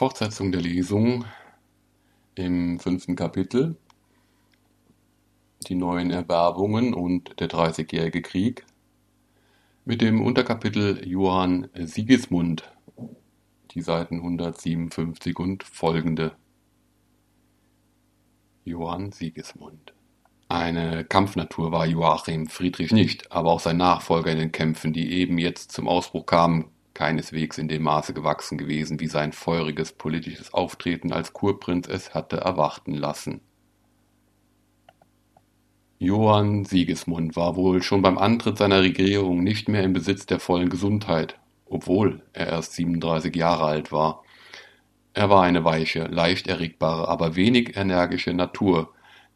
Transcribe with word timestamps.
Fortsetzung 0.00 0.50
der 0.50 0.62
Lesung 0.62 1.26
im 2.34 2.80
fünften 2.80 3.16
Kapitel, 3.16 3.76
die 5.68 5.74
neuen 5.74 6.10
Erwerbungen 6.10 6.94
und 6.94 7.38
der 7.38 7.48
Dreißigjährige 7.48 8.22
Krieg, 8.22 8.64
mit 9.84 10.00
dem 10.00 10.24
Unterkapitel 10.24 11.06
Johann 11.06 11.68
Sigismund, 11.74 12.64
die 13.72 13.82
Seiten 13.82 14.20
157 14.20 15.38
und 15.38 15.64
folgende. 15.64 16.32
Johann 18.64 19.12
Sigismund. 19.12 19.92
Eine 20.48 21.04
Kampfnatur 21.04 21.72
war 21.72 21.84
Joachim 21.84 22.46
Friedrich 22.46 22.92
nicht, 22.92 23.30
aber 23.32 23.50
auch 23.52 23.60
sein 23.60 23.76
Nachfolger 23.76 24.32
in 24.32 24.38
den 24.38 24.52
Kämpfen, 24.52 24.94
die 24.94 25.12
eben 25.12 25.36
jetzt 25.36 25.72
zum 25.72 25.88
Ausbruch 25.88 26.24
kamen, 26.24 26.70
keineswegs 27.00 27.56
in 27.56 27.66
dem 27.66 27.84
Maße 27.84 28.12
gewachsen 28.12 28.58
gewesen, 28.58 29.00
wie 29.00 29.06
sein 29.06 29.32
feuriges 29.32 29.92
politisches 29.92 30.52
Auftreten 30.52 31.14
als 31.14 31.32
Kurprinz 31.32 31.88
es 31.88 32.12
hatte 32.12 32.36
erwarten 32.36 32.92
lassen. 32.92 33.40
Johann 35.98 36.66
Sigismund 36.66 37.36
war 37.36 37.56
wohl 37.56 37.82
schon 37.82 38.02
beim 38.02 38.18
Antritt 38.18 38.58
seiner 38.58 38.82
Regierung 38.82 39.42
nicht 39.42 39.66
mehr 39.66 39.82
im 39.82 39.94
Besitz 39.94 40.26
der 40.26 40.40
vollen 40.40 40.68
Gesundheit, 40.68 41.38
obwohl 41.64 42.22
er 42.34 42.48
erst 42.48 42.74
37 42.74 43.34
Jahre 43.34 43.64
alt 43.64 43.92
war. 43.92 44.22
Er 45.14 45.30
war 45.30 45.42
eine 45.42 45.64
weiche, 45.64 46.04
leicht 46.04 46.48
erregbare, 46.48 47.08
aber 47.08 47.34
wenig 47.34 47.78
energische 47.78 48.34
Natur, 48.34 48.92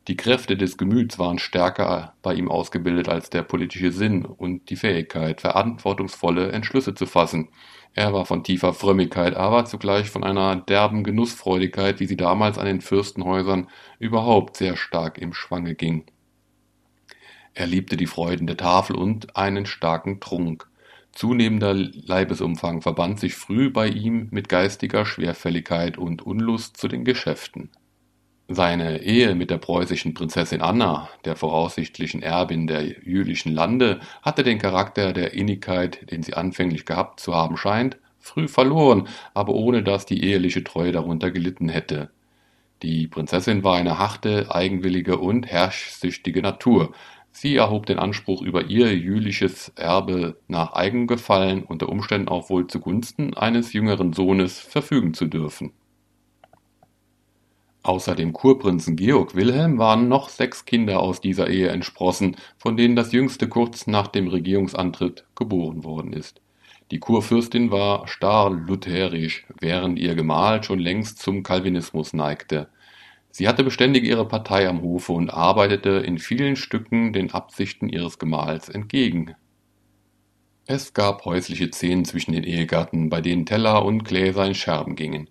die 0.07 0.17
Kräfte 0.17 0.57
des 0.57 0.77
Gemüts 0.77 1.19
waren 1.19 1.39
stärker 1.39 2.15
bei 2.21 2.35
ihm 2.35 2.51
ausgebildet 2.51 3.09
als 3.09 3.31
der 3.31 3.43
politische 3.43 3.91
Sinn 3.91 4.27
und 4.27 4.69
die 4.69 4.77
Fähigkeit, 4.77 5.41
verantwortungsvolle 5.41 6.53
Entschlüsse 6.53 6.95
zu 6.95 7.07
fassen. 7.07 7.49
Er 7.95 8.13
war 8.13 8.27
von 8.27 8.45
tiefer 8.45 8.75
Frömmigkeit, 8.75 9.35
aber 9.35 9.65
zugleich 9.65 10.11
von 10.11 10.23
einer 10.23 10.57
derben 10.57 11.05
Genussfreudigkeit, 11.05 12.01
wie 12.01 12.07
sie 12.07 12.19
damals 12.19 12.59
an 12.59 12.67
den 12.67 12.83
Fürstenhäusern 12.83 13.69
überhaupt 13.99 14.59
sehr 14.59 14.77
stark 14.77 15.17
im 15.17 15.33
Schwange 15.33 15.75
ging. 15.75 16.05
Er 17.55 17.67
liebte 17.67 17.97
die 17.97 18.07
Freuden 18.07 18.47
der 18.47 18.59
Tafel 18.59 18.97
und 18.97 19.37
einen 19.37 19.65
starken 19.65 20.21
Trunk. 20.21 20.69
Zunehmender 21.13 21.73
Leibesumfang 21.73 22.83
verband 22.83 23.21
sich 23.21 23.37
früh 23.37 23.71
bei 23.71 23.89
ihm 23.89 24.29
mit 24.33 24.51
geistiger 24.51 25.07
Schwerfälligkeit 25.07 25.97
und 25.97 26.21
Unlust 26.21 26.77
zu 26.77 26.89
den 26.89 27.05
Geschäften. 27.05 27.71
Seine 28.49 29.03
Ehe 29.03 29.35
mit 29.35 29.51
der 29.51 29.57
preußischen 29.57 30.13
Prinzessin 30.13 30.61
Anna, 30.61 31.09
der 31.25 31.35
voraussichtlichen 31.35 32.23
Erbin 32.23 32.67
der 32.67 32.85
jülichen 32.85 33.55
Lande, 33.55 34.01
hatte 34.21 34.43
den 34.43 34.59
Charakter 34.59 35.15
der 35.15 35.33
Innigkeit, 35.33 36.11
den 36.11 36.23
sie 36.23 36.35
anfänglich 36.35 36.85
gehabt 36.85 37.21
zu 37.21 37.35
haben 37.35 37.57
scheint, 37.57 37.97
früh 38.21 38.47
verloren, 38.47 39.09
aber 39.33 39.55
ohne 39.55 39.83
dass 39.83 40.05
die 40.05 40.23
eheliche 40.23 40.63
Treue 40.63 40.93
darunter 40.93 41.31
gelitten 41.31 41.71
hätte. 41.71 42.11
Die 42.83 43.07
Prinzessin 43.07 43.65
war 43.65 43.77
eine 43.77 43.99
harte, 43.99 44.55
eigenwillige 44.55 45.17
und 45.17 45.47
herrschsüchtige 45.47 46.43
Natur. 46.43 46.93
Sie 47.33 47.57
erhob 47.57 47.87
den 47.87 47.99
Anspruch, 47.99 48.43
über 48.43 48.67
ihr 48.67 48.95
jüliches 48.95 49.73
Erbe 49.77 50.37
nach 50.49 50.75
eigenem 50.75 51.07
Gefallen, 51.07 51.63
unter 51.63 51.89
Umständen 51.89 52.29
auch 52.29 52.51
wohl 52.51 52.67
zugunsten 52.67 53.33
eines 53.33 53.73
jüngeren 53.73 54.13
Sohnes, 54.13 54.61
verfügen 54.61 55.15
zu 55.15 55.25
dürfen. 55.25 55.73
Außer 57.85 58.15
dem 58.15 58.33
Kurprinzen 58.33 58.97
Georg 58.97 59.35
Wilhelm 59.35 59.79
waren 59.79 60.09
noch 60.09 60.31
sechs 60.31 60.65
Kinder 60.65 61.01
aus 61.01 61.21
dieser 61.21 61.49
Ehe 61.49 61.69
entsprossen, 61.69 62.37
von 62.57 62.79
denen 62.79 62.97
das 62.97 63.13
jüngste 63.13 63.47
kurz 63.47 63.87
nach 63.87 64.07
dem 64.07 64.27
Regierungsantritt 64.27 65.27
geboren 65.35 65.85
worden 65.85 66.15
ist. 66.15 66.41
Die 66.91 66.99
Kurfürstin 66.99 67.71
war 67.71 68.09
starr 68.09 68.51
lutherisch, 68.51 69.47
während 69.61 69.99
ihr 69.99 70.15
Gemahl 70.15 70.65
schon 70.65 70.79
längst 70.79 71.19
zum 71.19 71.43
Calvinismus 71.43 72.15
neigte. 72.15 72.69
Sie 73.31 73.49
hatte 73.49 73.65
beständig 73.65 74.05
ihre 74.05 74.27
Partei 74.27 74.67
am 74.67 74.81
Hofe 74.81 75.13
und 75.13 75.29
arbeitete 75.29 75.91
in 75.91 76.19
vielen 76.19 76.57
Stücken 76.57 77.13
den 77.13 77.33
Absichten 77.33 77.91
ihres 77.91 78.19
Gemahls 78.19 78.71
entgegen. 78.71 79.35
Es 80.65 80.95
gab 80.95 81.27
häusliche 81.27 81.69
Szenen 81.71 82.07
zwischen 82.07 82.33
den 82.33 82.45
Ehegatten, 82.45 83.11
bei 83.11 83.21
denen 83.21 83.45
Teller 83.45 83.85
und 83.85 84.05
Gläser 84.05 84.47
in 84.47 84.55
Scherben 84.55 84.97
gingen. 84.97 85.29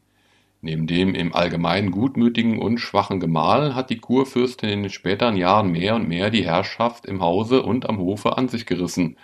Neben 0.65 0.87
dem 0.87 1.13
im 1.13 1.35
Allgemeinen 1.35 1.91
gutmütigen 1.91 2.57
und 2.57 2.77
schwachen 2.77 3.19
Gemahl 3.19 3.75
hat 3.75 3.89
die 3.89 3.99
Kurfürstin 3.99 4.69
in 4.69 4.83
den 4.83 4.91
späteren 4.91 5.35
Jahren 5.35 5.73
mehr 5.73 5.93
und 5.93 6.07
mehr 6.07 6.29
die 6.29 6.45
Herrschaft 6.45 7.05
im 7.05 7.21
Hause 7.21 7.63
und 7.63 7.89
am 7.89 7.97
Hofe 7.97 8.37
an 8.37 8.47
sich 8.47 8.65
gerissen. 8.65 9.17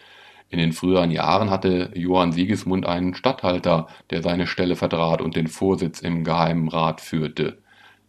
In 0.50 0.60
den 0.60 0.74
früheren 0.74 1.12
Jahren 1.12 1.50
hatte 1.50 1.92
Johann 1.96 2.34
Sigismund 2.34 2.86
einen 2.86 3.16
Statthalter, 3.16 3.88
der 4.10 4.22
seine 4.22 4.48
Stelle 4.48 4.76
vertrat 4.76 5.22
und 5.22 5.38
den 5.38 5.48
Vorsitz 5.48 6.02
im 6.02 6.26
Geheimen 6.26 6.68
Rat 6.68 7.00
führte. 7.00 7.60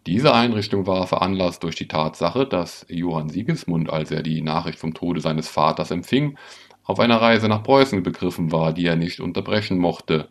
Diese 0.09 0.35
Einrichtung 0.35 0.89
war 0.89 1.07
veranlasst 1.07 1.62
durch 1.62 1.77
die 1.77 1.87
Tatsache, 1.87 2.47
dass 2.47 2.85
Johann 2.89 3.29
Sigismund, 3.29 3.91
als 3.91 4.11
er 4.11 4.25
die 4.25 4.43
Nachricht 4.43 4.81
vom 4.81 4.93
Tode 4.93 5.21
seines 5.21 5.49
Vaters 5.49 5.93
empfing, 5.93 6.37
auf 6.83 6.99
einer 6.99 7.23
Reise 7.23 7.47
nach 7.47 7.62
Preußen 7.62 8.03
begriffen 8.03 8.51
war, 8.51 8.73
die 8.73 8.87
er 8.87 8.97
nicht 8.97 9.21
unterbrechen 9.21 9.79
mochte. 9.79 10.29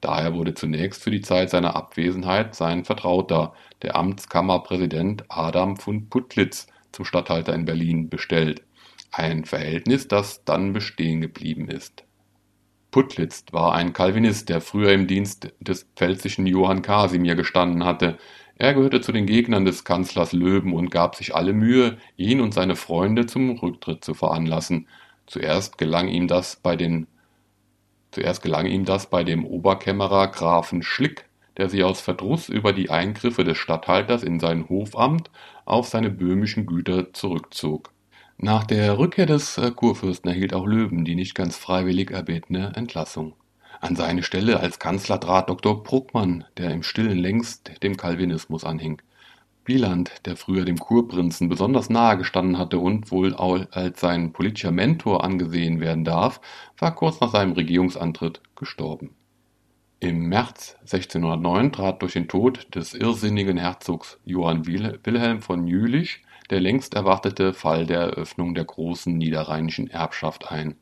Daher 0.00 0.34
wurde 0.34 0.54
zunächst 0.54 1.02
für 1.02 1.10
die 1.10 1.20
Zeit 1.20 1.50
seiner 1.50 1.76
Abwesenheit 1.76 2.54
sein 2.54 2.84
Vertrauter, 2.84 3.54
der 3.82 3.96
Amtskammerpräsident 3.96 5.24
Adam 5.28 5.76
von 5.76 6.08
Putlitz, 6.08 6.66
zum 6.92 7.04
Statthalter 7.04 7.54
in 7.54 7.66
Berlin 7.66 8.08
bestellt, 8.08 8.62
ein 9.12 9.44
Verhältnis, 9.44 10.08
das 10.08 10.44
dann 10.44 10.72
bestehen 10.72 11.20
geblieben 11.20 11.68
ist. 11.68 12.04
Putlitz 12.90 13.44
war 13.52 13.74
ein 13.74 13.92
Calvinist, 13.92 14.48
der 14.48 14.60
früher 14.60 14.92
im 14.92 15.06
Dienst 15.06 15.52
des 15.60 15.86
pfälzischen 15.94 16.46
Johann 16.46 16.82
Casimir 16.82 17.36
gestanden 17.36 17.84
hatte. 17.84 18.18
Er 18.56 18.74
gehörte 18.74 19.00
zu 19.00 19.12
den 19.12 19.26
Gegnern 19.26 19.64
des 19.64 19.84
Kanzlers 19.84 20.32
Löwen 20.32 20.72
und 20.72 20.90
gab 20.90 21.14
sich 21.14 21.34
alle 21.34 21.52
Mühe, 21.52 21.98
ihn 22.16 22.40
und 22.40 22.52
seine 22.52 22.74
Freunde 22.74 23.26
zum 23.26 23.50
Rücktritt 23.50 24.04
zu 24.04 24.14
veranlassen. 24.14 24.88
Zuerst 25.26 25.78
gelang 25.78 26.08
ihm 26.08 26.26
das 26.26 26.56
bei 26.56 26.74
den 26.74 27.06
Zuerst 28.12 28.42
gelang 28.42 28.66
ihm 28.66 28.84
das 28.84 29.08
bei 29.08 29.24
dem 29.24 29.44
Oberkämmerer 29.44 30.28
Grafen 30.28 30.82
Schlick, 30.82 31.26
der 31.56 31.68
sich 31.68 31.84
aus 31.84 32.00
Verdruss 32.00 32.48
über 32.48 32.72
die 32.72 32.90
Eingriffe 32.90 33.44
des 33.44 33.58
Statthalters 33.58 34.22
in 34.22 34.40
sein 34.40 34.68
Hofamt 34.68 35.30
auf 35.64 35.88
seine 35.88 36.10
böhmischen 36.10 36.66
Güter 36.66 37.12
zurückzog. 37.12 37.92
Nach 38.38 38.64
der 38.64 38.98
Rückkehr 38.98 39.26
des 39.26 39.58
äh, 39.58 39.70
Kurfürsten 39.70 40.30
erhielt 40.30 40.54
auch 40.54 40.66
Löwen 40.66 41.04
die 41.04 41.14
nicht 41.14 41.34
ganz 41.34 41.56
freiwillig 41.56 42.10
erbetene 42.10 42.72
Entlassung. 42.74 43.34
An 43.80 43.96
seine 43.96 44.22
Stelle 44.22 44.60
als 44.60 44.78
Kanzler 44.78 45.20
trat 45.20 45.48
Dr. 45.48 45.82
Bruckmann, 45.82 46.44
der 46.56 46.70
im 46.70 46.82
Stillen 46.82 47.18
längst 47.18 47.82
dem 47.82 47.96
Calvinismus 47.96 48.64
anhing. 48.64 49.00
Wieland, 49.64 50.26
der 50.26 50.36
früher 50.36 50.64
dem 50.64 50.78
Kurprinzen 50.78 51.48
besonders 51.48 51.90
nahe 51.90 52.16
gestanden 52.16 52.58
hatte 52.58 52.78
und 52.78 53.10
wohl 53.10 53.34
als 53.34 54.00
sein 54.00 54.32
politischer 54.32 54.72
Mentor 54.72 55.22
angesehen 55.22 55.80
werden 55.80 56.04
darf, 56.04 56.40
war 56.78 56.94
kurz 56.94 57.20
nach 57.20 57.30
seinem 57.30 57.52
Regierungsantritt 57.52 58.40
gestorben. 58.56 59.14
Im 60.00 60.28
März 60.28 60.76
1609 60.80 61.72
trat 61.72 62.02
durch 62.02 62.14
den 62.14 62.26
Tod 62.26 62.74
des 62.74 62.94
irrsinnigen 62.94 63.58
Herzogs 63.58 64.18
Johann 64.24 64.66
Wilhelm 64.66 65.42
von 65.42 65.66
Jülich 65.66 66.22
der 66.50 66.60
längst 66.60 66.94
erwartete 66.94 67.54
Fall 67.54 67.86
der 67.86 68.00
Eröffnung 68.00 68.54
der 68.54 68.64
großen 68.64 69.16
niederrheinischen 69.16 69.88
Erbschaft 69.88 70.50
ein 70.50 70.76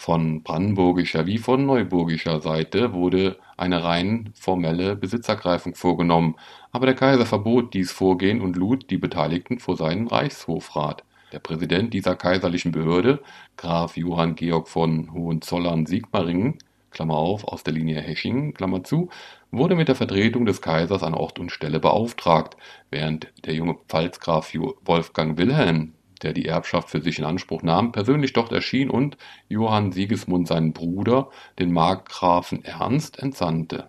von 0.00 0.42
brandenburgischer 0.42 1.26
wie 1.26 1.36
von 1.36 1.66
neuburgischer 1.66 2.40
Seite 2.40 2.94
wurde 2.94 3.36
eine 3.58 3.84
rein 3.84 4.32
formelle 4.34 4.96
Besitzergreifung 4.96 5.74
vorgenommen, 5.74 6.36
aber 6.72 6.86
der 6.86 6.94
Kaiser 6.94 7.26
verbot 7.26 7.74
dies 7.74 7.92
Vorgehen 7.92 8.40
und 8.40 8.56
lud 8.56 8.88
die 8.88 8.96
Beteiligten 8.96 9.58
vor 9.58 9.76
seinen 9.76 10.08
Reichshofrat. 10.08 11.04
Der 11.32 11.40
Präsident 11.40 11.92
dieser 11.92 12.16
kaiserlichen 12.16 12.72
Behörde, 12.72 13.20
Graf 13.58 13.98
Johann 13.98 14.36
Georg 14.36 14.68
von 14.68 15.12
Hohenzollern-Sigmaringen 15.12 16.56
Klammer 16.90 17.16
auf, 17.16 17.44
aus 17.44 17.62
der 17.62 17.74
Linie 17.74 18.00
Hechingen, 18.00 18.54
Klammer 18.54 18.82
zu, 18.82 19.10
wurde 19.50 19.76
mit 19.76 19.88
der 19.88 19.94
Vertretung 19.94 20.46
des 20.46 20.62
Kaisers 20.62 21.02
an 21.02 21.14
Ort 21.14 21.38
und 21.38 21.52
Stelle 21.52 21.78
beauftragt, 21.78 22.56
während 22.90 23.32
der 23.44 23.54
junge 23.54 23.76
Pfalzgraf 23.86 24.54
Wolfgang 24.54 25.36
Wilhelm 25.36 25.92
der 26.22 26.32
die 26.32 26.46
Erbschaft 26.46 26.90
für 26.90 27.00
sich 27.00 27.18
in 27.18 27.24
Anspruch 27.24 27.62
nahm, 27.62 27.92
persönlich 27.92 28.32
dort 28.32 28.52
erschien 28.52 28.90
und 28.90 29.16
Johann 29.48 29.92
Sigismund 29.92 30.48
seinen 30.48 30.72
Bruder, 30.72 31.30
den 31.58 31.72
Markgrafen 31.72 32.64
Ernst, 32.64 33.18
entsandte. 33.18 33.88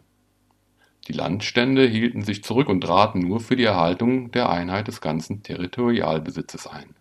Die 1.07 1.13
Landstände 1.13 1.87
hielten 1.87 2.23
sich 2.23 2.43
zurück 2.43 2.69
und 2.69 2.81
traten 2.81 3.19
nur 3.19 3.39
für 3.39 3.55
die 3.55 3.63
Erhaltung 3.63 4.31
der 4.31 4.49
Einheit 4.49 4.87
des 4.87 5.01
ganzen 5.01 5.43
Territorialbesitzes 5.43 6.67
ein. 6.67 6.95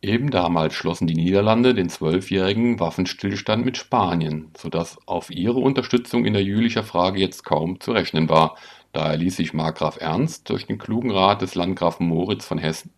Eben 0.00 0.30
damals 0.30 0.74
schlossen 0.74 1.08
die 1.08 1.16
Niederlande 1.16 1.74
den 1.74 1.88
zwölfjährigen 1.88 2.78
Waffenstillstand 2.78 3.64
mit 3.64 3.76
Spanien, 3.76 4.52
so 4.56 4.68
dass 4.68 4.96
auf 5.08 5.30
ihre 5.30 5.58
Unterstützung 5.58 6.24
in 6.24 6.34
der 6.34 6.44
Jülicher 6.44 6.84
Frage 6.84 7.18
jetzt 7.18 7.44
kaum 7.44 7.80
zu 7.80 7.90
rechnen 7.90 8.28
war. 8.28 8.56
Daher 8.92 9.16
ließ 9.16 9.36
sich 9.36 9.52
Markgraf 9.52 10.00
Ernst 10.00 10.48
durch 10.50 10.66
den 10.66 10.78
klugen 10.78 11.10
Rat 11.10 11.42
des 11.42 11.56
Landgrafen 11.56 12.06
Moritz 12.06 12.46
von 12.46 12.58
Hessen 12.58 12.92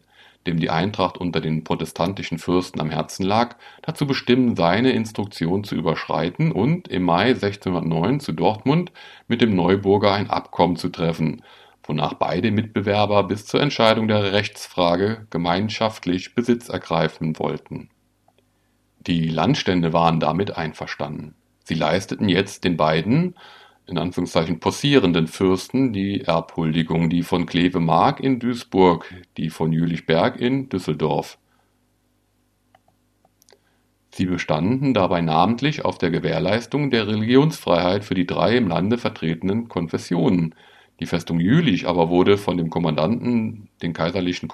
dem 0.47 0.59
die 0.59 0.71
Eintracht 0.71 1.19
unter 1.19 1.41
den 1.41 1.65
protestantischen 1.65 2.39
Fürsten 2.39 2.81
am 2.81 2.91
Herzen 2.91 3.25
lag, 3.25 3.57
dazu 3.83 4.07
bestimmen, 4.07 4.57
seine 4.57 4.93
Instruktion 4.93 5.65
zu 5.65 5.75
überschreiten 5.75 6.53
und 6.53 6.89
im 6.89 7.03
Mai 7.03 7.31
1609 7.31 8.21
zu 8.21 8.33
Dortmund 8.33 8.93
mit 9.29 9.43
dem 9.43 9.55
Neuburger 9.55 10.13
ein 10.13 10.31
Abkommen 10.31 10.77
zu 10.77 10.89
treffen, 10.89 11.43
wonach 11.83 12.15
beide 12.15 12.51
Mitbewerber 12.51 13.25
bis 13.25 13.47
zur 13.47 13.61
Entscheidung 13.61 14.09
der 14.09 14.33
Rechtsfrage 14.33 15.27
gemeinschaftlich 15.31 16.35
Besitz 16.35 16.69
ergreifen 16.69 17.39
wollten. 17.39 17.91
Die 19.07 19.29
Landstände 19.29 19.93
waren 19.93 20.21
damit 20.21 20.57
einverstanden. 20.57 21.35
Sie 21.65 21.75
leisteten 21.75 22.29
jetzt 22.29 22.65
den 22.65 22.77
beiden 22.77 23.35
in 23.91 23.99
Anführungszeichen 23.99 24.61
possierenden 24.61 25.27
Fürsten 25.27 25.93
die 25.93 26.23
Erbhuldigung, 26.23 27.11
die 27.11 27.23
von 27.23 27.47
Kleve-Mark 27.47 28.21
in 28.21 28.39
Duisburg, 28.39 29.13
die 29.37 29.51
von 29.51 29.73
Jülichberg 29.73 30.41
in 30.41 30.69
Düsseldorf. 30.69 31.39
Sie 34.13 34.27
bestanden 34.27 34.93
dabei 34.93 35.21
namentlich 35.21 35.85
auf 35.85 35.99
der 35.99 36.11
Gewährleistung 36.11 36.91
der 36.91 37.07
Religionsfreiheit 37.07 38.05
für 38.05 38.15
die 38.15 38.27
drei 38.27 38.57
im 38.57 38.69
Lande 38.69 38.99
vertretenen 38.99 39.69
Konfessionen. 39.69 40.55
Die 40.99 41.07
Festung 41.07 41.41
Jülich 41.41 41.89
aber 41.89 42.11
wurde 42.11 42.37
von 42.37 42.59
dem 42.59 42.69
Kommandanten 42.69 43.71
den 43.83 43.93
kaiserlichen 43.93 44.49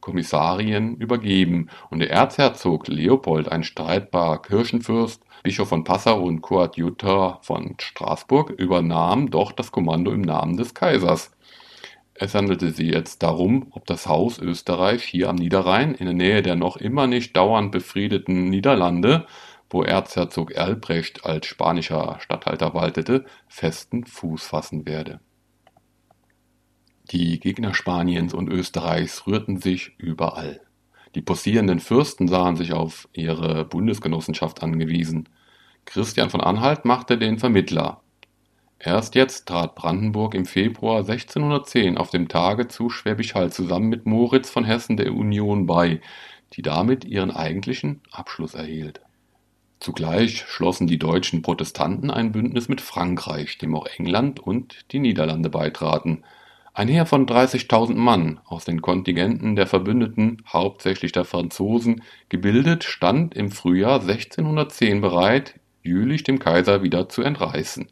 Kommissarien 0.00 0.96
übergeben 0.96 1.68
und 1.90 1.98
der 1.98 2.10
Erzherzog 2.10 2.88
Leopold, 2.88 3.50
ein 3.50 3.62
streitbarer 3.62 4.40
Kirchenfürst, 4.40 5.22
Bischof 5.42 5.68
von 5.68 5.82
Passau 5.82 6.22
und 6.22 6.40
Koadjutor 6.40 7.40
von 7.42 7.74
Straßburg 7.80 8.50
übernahm 8.50 9.30
doch 9.30 9.50
das 9.50 9.72
Kommando 9.72 10.12
im 10.12 10.20
Namen 10.20 10.56
des 10.56 10.72
Kaisers. 10.72 11.32
Es 12.14 12.36
handelte 12.36 12.70
sich 12.70 12.92
jetzt 12.92 13.24
darum, 13.24 13.66
ob 13.72 13.84
das 13.86 14.06
Haus 14.06 14.38
Österreich 14.38 15.02
hier 15.02 15.28
am 15.28 15.34
Niederrhein 15.34 15.94
in 15.94 16.06
der 16.06 16.14
Nähe 16.14 16.42
der 16.42 16.54
noch 16.54 16.76
immer 16.76 17.08
nicht 17.08 17.36
dauernd 17.36 17.72
befriedeten 17.72 18.50
Niederlande, 18.50 19.26
wo 19.68 19.82
Erzherzog 19.82 20.56
Albrecht 20.56 21.26
als 21.26 21.46
spanischer 21.46 22.18
Statthalter 22.20 22.72
waltete, 22.74 23.24
festen 23.48 24.04
Fuß 24.04 24.46
fassen 24.46 24.86
werde. 24.86 25.18
Die 27.10 27.40
Gegner 27.40 27.74
Spaniens 27.74 28.32
und 28.32 28.48
Österreichs 28.48 29.26
rührten 29.26 29.58
sich 29.58 29.98
überall. 29.98 30.60
Die 31.14 31.22
possierenden 31.22 31.80
Fürsten 31.80 32.26
sahen 32.26 32.56
sich 32.56 32.72
auf 32.72 33.08
ihre 33.12 33.64
Bundesgenossenschaft 33.64 34.62
angewiesen. 34.62 35.28
Christian 35.84 36.30
von 36.30 36.40
Anhalt 36.40 36.84
machte 36.84 37.18
den 37.18 37.38
Vermittler. 37.38 38.00
Erst 38.78 39.14
jetzt 39.14 39.46
trat 39.46 39.74
Brandenburg 39.74 40.34
im 40.34 40.46
Februar 40.46 41.00
1610 41.00 41.98
auf 41.98 42.10
dem 42.10 42.28
Tage 42.28 42.66
zu 42.68 42.90
Schwäbisch 42.90 43.34
Hall 43.34 43.52
zusammen 43.52 43.88
mit 43.88 44.06
Moritz 44.06 44.50
von 44.50 44.64
Hessen 44.64 44.96
der 44.96 45.14
Union 45.14 45.66
bei, 45.66 46.00
die 46.54 46.62
damit 46.62 47.04
ihren 47.04 47.30
eigentlichen 47.30 48.00
Abschluss 48.10 48.54
erhielt. 48.54 49.00
Zugleich 49.80 50.44
schlossen 50.46 50.86
die 50.86 50.98
deutschen 50.98 51.42
Protestanten 51.42 52.10
ein 52.10 52.32
Bündnis 52.32 52.68
mit 52.68 52.80
Frankreich, 52.80 53.58
dem 53.58 53.74
auch 53.74 53.86
England 53.86 54.40
und 54.40 54.92
die 54.92 55.00
Niederlande 55.00 55.50
beitraten 55.50 56.24
ein 56.74 56.88
Heer 56.88 57.04
von 57.04 57.26
30.000 57.26 57.94
Mann 57.94 58.40
aus 58.46 58.64
den 58.64 58.80
Kontingenten 58.80 59.56
der 59.56 59.66
Verbündeten, 59.66 60.42
hauptsächlich 60.48 61.12
der 61.12 61.24
Franzosen, 61.24 62.02
gebildet, 62.30 62.84
stand 62.84 63.34
im 63.34 63.50
Frühjahr 63.50 64.00
1610 64.00 65.00
bereit, 65.00 65.60
Jülich 65.82 66.22
dem 66.22 66.38
Kaiser 66.38 66.82
wieder 66.82 67.08
zu 67.08 67.22
entreißen. 67.22 67.88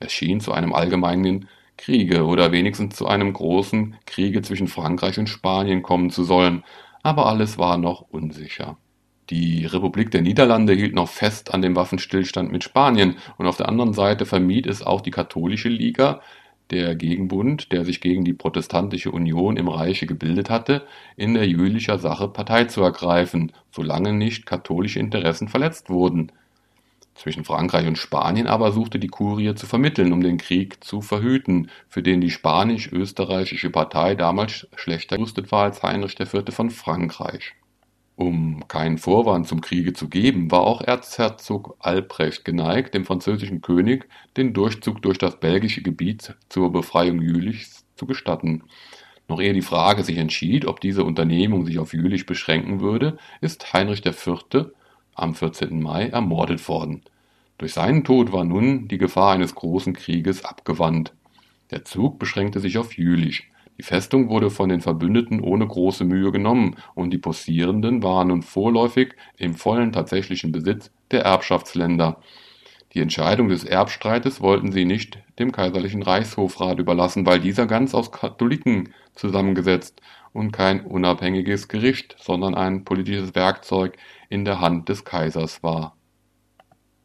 Es 0.00 0.12
schien 0.12 0.40
zu 0.40 0.52
einem 0.52 0.74
allgemeinen 0.74 1.48
Kriege 1.78 2.24
oder 2.24 2.52
wenigstens 2.52 2.96
zu 2.96 3.06
einem 3.06 3.32
großen 3.32 3.96
Kriege 4.06 4.42
zwischen 4.42 4.68
Frankreich 4.68 5.18
und 5.18 5.28
Spanien 5.28 5.82
kommen 5.82 6.10
zu 6.10 6.24
sollen, 6.24 6.64
aber 7.02 7.26
alles 7.26 7.58
war 7.58 7.78
noch 7.78 8.02
unsicher. 8.10 8.76
Die 9.30 9.64
Republik 9.64 10.10
der 10.10 10.20
Niederlande 10.20 10.74
hielt 10.74 10.94
noch 10.94 11.08
fest 11.08 11.54
an 11.54 11.62
dem 11.62 11.76
Waffenstillstand 11.76 12.52
mit 12.52 12.64
Spanien 12.64 13.16
und 13.38 13.46
auf 13.46 13.56
der 13.56 13.68
anderen 13.68 13.92
Seite 13.94 14.26
vermied 14.26 14.66
es 14.66 14.82
auch 14.82 15.00
die 15.00 15.12
katholische 15.12 15.68
Liga, 15.68 16.20
der 16.70 16.94
Gegenbund, 16.94 17.72
der 17.72 17.84
sich 17.84 18.00
gegen 18.00 18.24
die 18.24 18.32
protestantische 18.32 19.10
Union 19.10 19.56
im 19.56 19.68
Reiche 19.68 20.06
gebildet 20.06 20.50
hatte, 20.50 20.86
in 21.16 21.34
der 21.34 21.46
Jülicher 21.46 21.98
Sache 21.98 22.28
Partei 22.28 22.64
zu 22.64 22.82
ergreifen, 22.82 23.52
solange 23.70 24.12
nicht 24.12 24.46
katholische 24.46 24.98
Interessen 24.98 25.48
verletzt 25.48 25.90
wurden. 25.90 26.32
Zwischen 27.14 27.44
Frankreich 27.44 27.86
und 27.86 27.98
Spanien 27.98 28.46
aber 28.46 28.72
suchte 28.72 28.98
die 28.98 29.08
Kurie 29.08 29.54
zu 29.54 29.66
vermitteln, 29.66 30.12
um 30.12 30.22
den 30.22 30.38
Krieg 30.38 30.82
zu 30.82 31.02
verhüten, 31.02 31.70
für 31.88 32.02
den 32.02 32.22
die 32.22 32.30
spanisch-österreichische 32.30 33.68
Partei 33.68 34.14
damals 34.14 34.66
schlechter 34.76 35.16
gerüstet 35.16 35.52
war 35.52 35.64
als 35.64 35.82
Heinrich 35.82 36.18
IV. 36.18 36.42
von 36.50 36.70
Frankreich 36.70 37.54
um 38.22 38.66
keinen 38.68 38.98
Vorwand 38.98 39.48
zum 39.48 39.60
Kriege 39.60 39.92
zu 39.92 40.08
geben, 40.08 40.50
war 40.50 40.60
auch 40.62 40.80
Erzherzog 40.80 41.76
Albrecht 41.80 42.44
geneigt, 42.44 42.94
dem 42.94 43.04
französischen 43.04 43.60
König 43.60 44.08
den 44.36 44.52
Durchzug 44.52 45.02
durch 45.02 45.18
das 45.18 45.40
belgische 45.40 45.82
Gebiet 45.82 46.34
zur 46.48 46.72
Befreiung 46.72 47.20
Jülichs 47.20 47.84
zu 47.96 48.06
gestatten. 48.06 48.64
Noch 49.28 49.40
ehe 49.40 49.52
die 49.52 49.62
Frage 49.62 50.04
sich 50.04 50.18
entschied, 50.18 50.66
ob 50.66 50.80
diese 50.80 51.04
Unternehmung 51.04 51.66
sich 51.66 51.78
auf 51.78 51.92
Jülich 51.92 52.26
beschränken 52.26 52.80
würde, 52.80 53.18
ist 53.40 53.72
Heinrich 53.72 54.04
IV. 54.04 54.66
am 55.14 55.34
14. 55.34 55.80
Mai 55.80 56.08
ermordet 56.08 56.66
worden. 56.68 57.02
Durch 57.58 57.72
seinen 57.72 58.04
Tod 58.04 58.32
war 58.32 58.44
nun 58.44 58.88
die 58.88 58.98
Gefahr 58.98 59.32
eines 59.32 59.54
großen 59.54 59.92
Krieges 59.92 60.44
abgewandt. 60.44 61.14
Der 61.70 61.84
Zug 61.84 62.18
beschränkte 62.18 62.60
sich 62.60 62.78
auf 62.78 62.96
Jülich. 62.96 63.51
Die 63.82 63.88
Festung 63.88 64.28
wurde 64.28 64.48
von 64.48 64.68
den 64.68 64.80
Verbündeten 64.80 65.40
ohne 65.40 65.66
große 65.66 66.04
Mühe 66.04 66.30
genommen 66.30 66.76
und 66.94 67.10
die 67.10 67.18
Possierenden 67.18 68.00
waren 68.04 68.28
nun 68.28 68.42
vorläufig 68.42 69.16
im 69.38 69.56
vollen 69.56 69.90
tatsächlichen 69.90 70.52
Besitz 70.52 70.92
der 71.10 71.24
Erbschaftsländer. 71.24 72.20
Die 72.92 73.00
Entscheidung 73.00 73.48
des 73.48 73.64
Erbstreites 73.64 74.40
wollten 74.40 74.70
sie 74.70 74.84
nicht 74.84 75.18
dem 75.40 75.50
kaiserlichen 75.50 76.04
Reichshofrat 76.04 76.78
überlassen, 76.78 77.26
weil 77.26 77.40
dieser 77.40 77.66
ganz 77.66 77.92
aus 77.92 78.12
Katholiken 78.12 78.90
zusammengesetzt 79.16 80.00
und 80.32 80.52
kein 80.52 80.82
unabhängiges 80.82 81.66
Gericht, 81.66 82.14
sondern 82.20 82.54
ein 82.54 82.84
politisches 82.84 83.34
Werkzeug 83.34 83.96
in 84.28 84.44
der 84.44 84.60
Hand 84.60 84.90
des 84.90 85.04
Kaisers 85.04 85.64
war. 85.64 85.96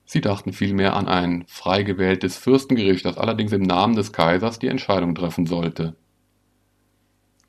Sie 0.06 0.22
dachten 0.22 0.54
vielmehr 0.54 0.96
an 0.96 1.08
ein 1.08 1.44
frei 1.48 1.82
gewähltes 1.82 2.38
Fürstengericht, 2.38 3.04
das 3.04 3.18
allerdings 3.18 3.52
im 3.52 3.64
Namen 3.64 3.96
des 3.96 4.14
Kaisers 4.14 4.60
die 4.60 4.68
Entscheidung 4.68 5.16
treffen 5.16 5.48
sollte. 5.48 5.96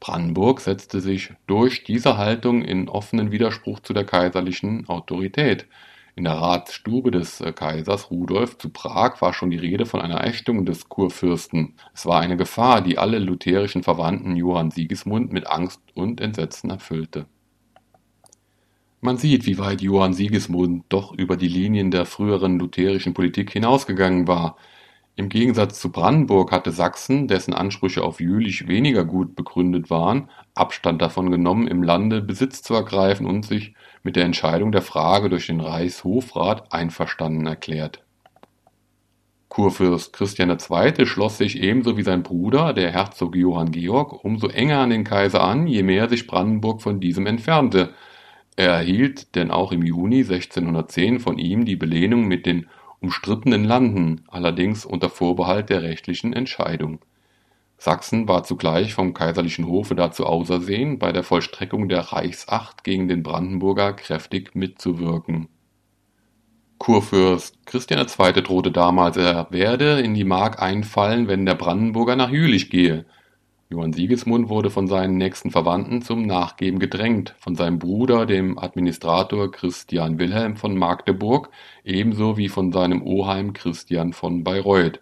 Brandenburg 0.01 0.61
setzte 0.61 1.01
sich 1.01 1.33
durch 1.47 1.85
diese 1.85 2.17
Haltung 2.17 2.63
in 2.63 2.89
offenen 2.89 3.33
Widerspruch 3.33 3.81
zu 3.81 3.93
der 3.93 4.05
kaiserlichen 4.05 4.89
Autorität. 4.89 5.67
In 6.15 6.25
der 6.25 6.35
Ratsstube 6.35 7.13
des 7.13 7.41
äh, 7.41 7.53
Kaisers 7.53 8.11
Rudolf 8.11 8.59
zu 8.59 8.71
Prag 8.71 9.21
war 9.21 9.33
schon 9.33 9.51
die 9.51 9.57
Rede 9.57 9.87
von 9.87 10.01
einer 10.01 10.25
Ächtung 10.27 10.67
des 10.67 10.89
Kurfürsten. 10.89 11.75
Es 11.95 12.07
war 12.07 12.21
eine 12.21 12.37
Gefahr, 12.37 12.81
die 12.81 12.99
alle 12.99 13.21
lutherischen 13.21 13.85
Verwandten 13.85 14.35
Johann 14.35 14.73
Sigismund 14.73 15.33
mit 15.33 15.47
Angst 15.47 15.81
und 15.95 16.21
Entsetzen 16.21 16.71
erfüllte. 16.71 17.27
Man 19.01 19.17
sieht, 19.17 19.47
wie 19.47 19.59
weit 19.59 19.81
Johann 19.81 20.13
Sigismund 20.13 20.87
doch 20.89 21.13
über 21.13 21.37
die 21.37 21.47
Linien 21.47 21.93
der 21.93 22.05
früheren 22.05 22.59
lutherischen 22.59 23.15
Politik 23.15 23.53
hinausgegangen 23.53 24.27
war. 24.27 24.57
Im 25.19 25.29
Gegensatz 25.29 25.81
zu 25.81 25.91
Brandenburg 25.91 26.53
hatte 26.53 26.71
Sachsen, 26.71 27.27
dessen 27.27 27.53
Ansprüche 27.53 28.05
auf 28.05 28.21
Jülich 28.21 28.69
weniger 28.69 29.05
gut 29.05 29.35
begründet 29.35 29.91
waren, 29.91 30.31
Abstand 30.55 31.03
davon 31.03 31.33
genommen, 31.33 31.67
im 31.67 31.83
Lande 31.83 32.21
Besitz 32.21 32.63
zu 32.63 32.75
ergreifen 32.75 33.27
und 33.27 33.45
sich 33.45 33.75
mit 34.05 34.15
der 34.15 34.25
Entscheidung 34.25 34.71
der 34.71 34.81
Frage 34.81 35.29
durch 35.29 35.49
den 35.49 35.61
Reichshofrat 35.61 36.73
einverstanden 36.73 37.49
erklärt. 37.49 38.05
Kurfürst 39.49 40.13
Christian 40.13 40.51
II. 40.51 41.05
schloss 41.05 41.39
sich 41.39 41.61
ebenso 41.61 41.97
wie 41.97 42.05
sein 42.05 42.23
Bruder, 42.23 42.73
der 42.73 42.93
Herzog 42.93 43.35
Johann 43.35 43.73
Georg, 43.73 44.25
umso 44.25 44.47
enger 44.47 44.79
an 44.79 44.91
den 44.91 45.03
Kaiser 45.03 45.43
an, 45.43 45.67
je 45.67 45.83
mehr 45.83 46.09
sich 46.09 46.29
Brandenburg 46.29 46.81
von 46.81 47.01
diesem 47.01 47.27
entfernte. 47.27 47.93
Er 48.55 48.71
erhielt 48.71 49.35
denn 49.35 49.51
auch 49.51 49.73
im 49.73 49.83
Juni 49.83 50.19
1610 50.19 51.19
von 51.19 51.39
ihm 51.39 51.65
die 51.65 51.75
Belehnung 51.75 52.29
mit 52.29 52.47
den 52.47 52.69
umstrittenen 53.01 53.65
Landen, 53.65 54.25
allerdings 54.29 54.85
unter 54.85 55.11
Vorbehalt 55.11 55.71
der 55.71 55.83
rechtlichen 55.83 56.33
Entscheidung. 56.33 57.01
Sachsen 57.77 58.27
war 58.27 58.43
zugleich 58.43 58.95
vom 58.95 59.15
kaiserlichen 59.15 59.67
Hofe 59.67 59.95
dazu 59.95 60.27
ausersehen, 60.27 60.99
bei 60.99 61.13
der 61.13 61.23
Vollstreckung 61.23 61.89
der 61.89 62.01
Reichsacht 62.01 62.83
gegen 62.83 63.07
den 63.07 63.23
Brandenburger 63.23 63.93
kräftig 63.93 64.55
mitzuwirken. 64.55 65.49
Kurfürst 66.79 67.67
Christian 67.67 68.07
II. 68.07 68.43
drohte 68.43 68.73
damals, 68.73 69.17
er 69.17 69.49
werde 69.51 70.01
in 70.01 70.15
die 70.15 70.25
Mark 70.25 70.61
einfallen, 70.61 71.29
wenn 71.29 71.47
der 71.47 71.55
Brandenburger 71.55 72.17
nach 72.17 72.31
Jülich 72.31 72.71
gehe 72.71 73.05
Johann 73.71 73.93
Sigismund 73.93 74.49
wurde 74.49 74.71
von 74.71 74.87
seinen 74.87 75.19
nächsten 75.19 75.51
Verwandten 75.51 76.01
zum 76.01 76.23
Nachgeben 76.23 76.79
gedrängt, 76.79 77.35
von 77.39 77.55
seinem 77.55 77.79
Bruder, 77.79 78.25
dem 78.25 78.59
Administrator 78.59 79.51
Christian 79.51 80.19
Wilhelm 80.19 80.57
von 80.57 80.75
Magdeburg, 80.75 81.51
ebenso 81.85 82.39
wie 82.39 82.49
von 82.49 82.73
seinem 82.73 83.03
Oheim 83.03 83.53
Christian 83.53 84.15
von 84.15 84.43
Bayreuth. 84.43 85.01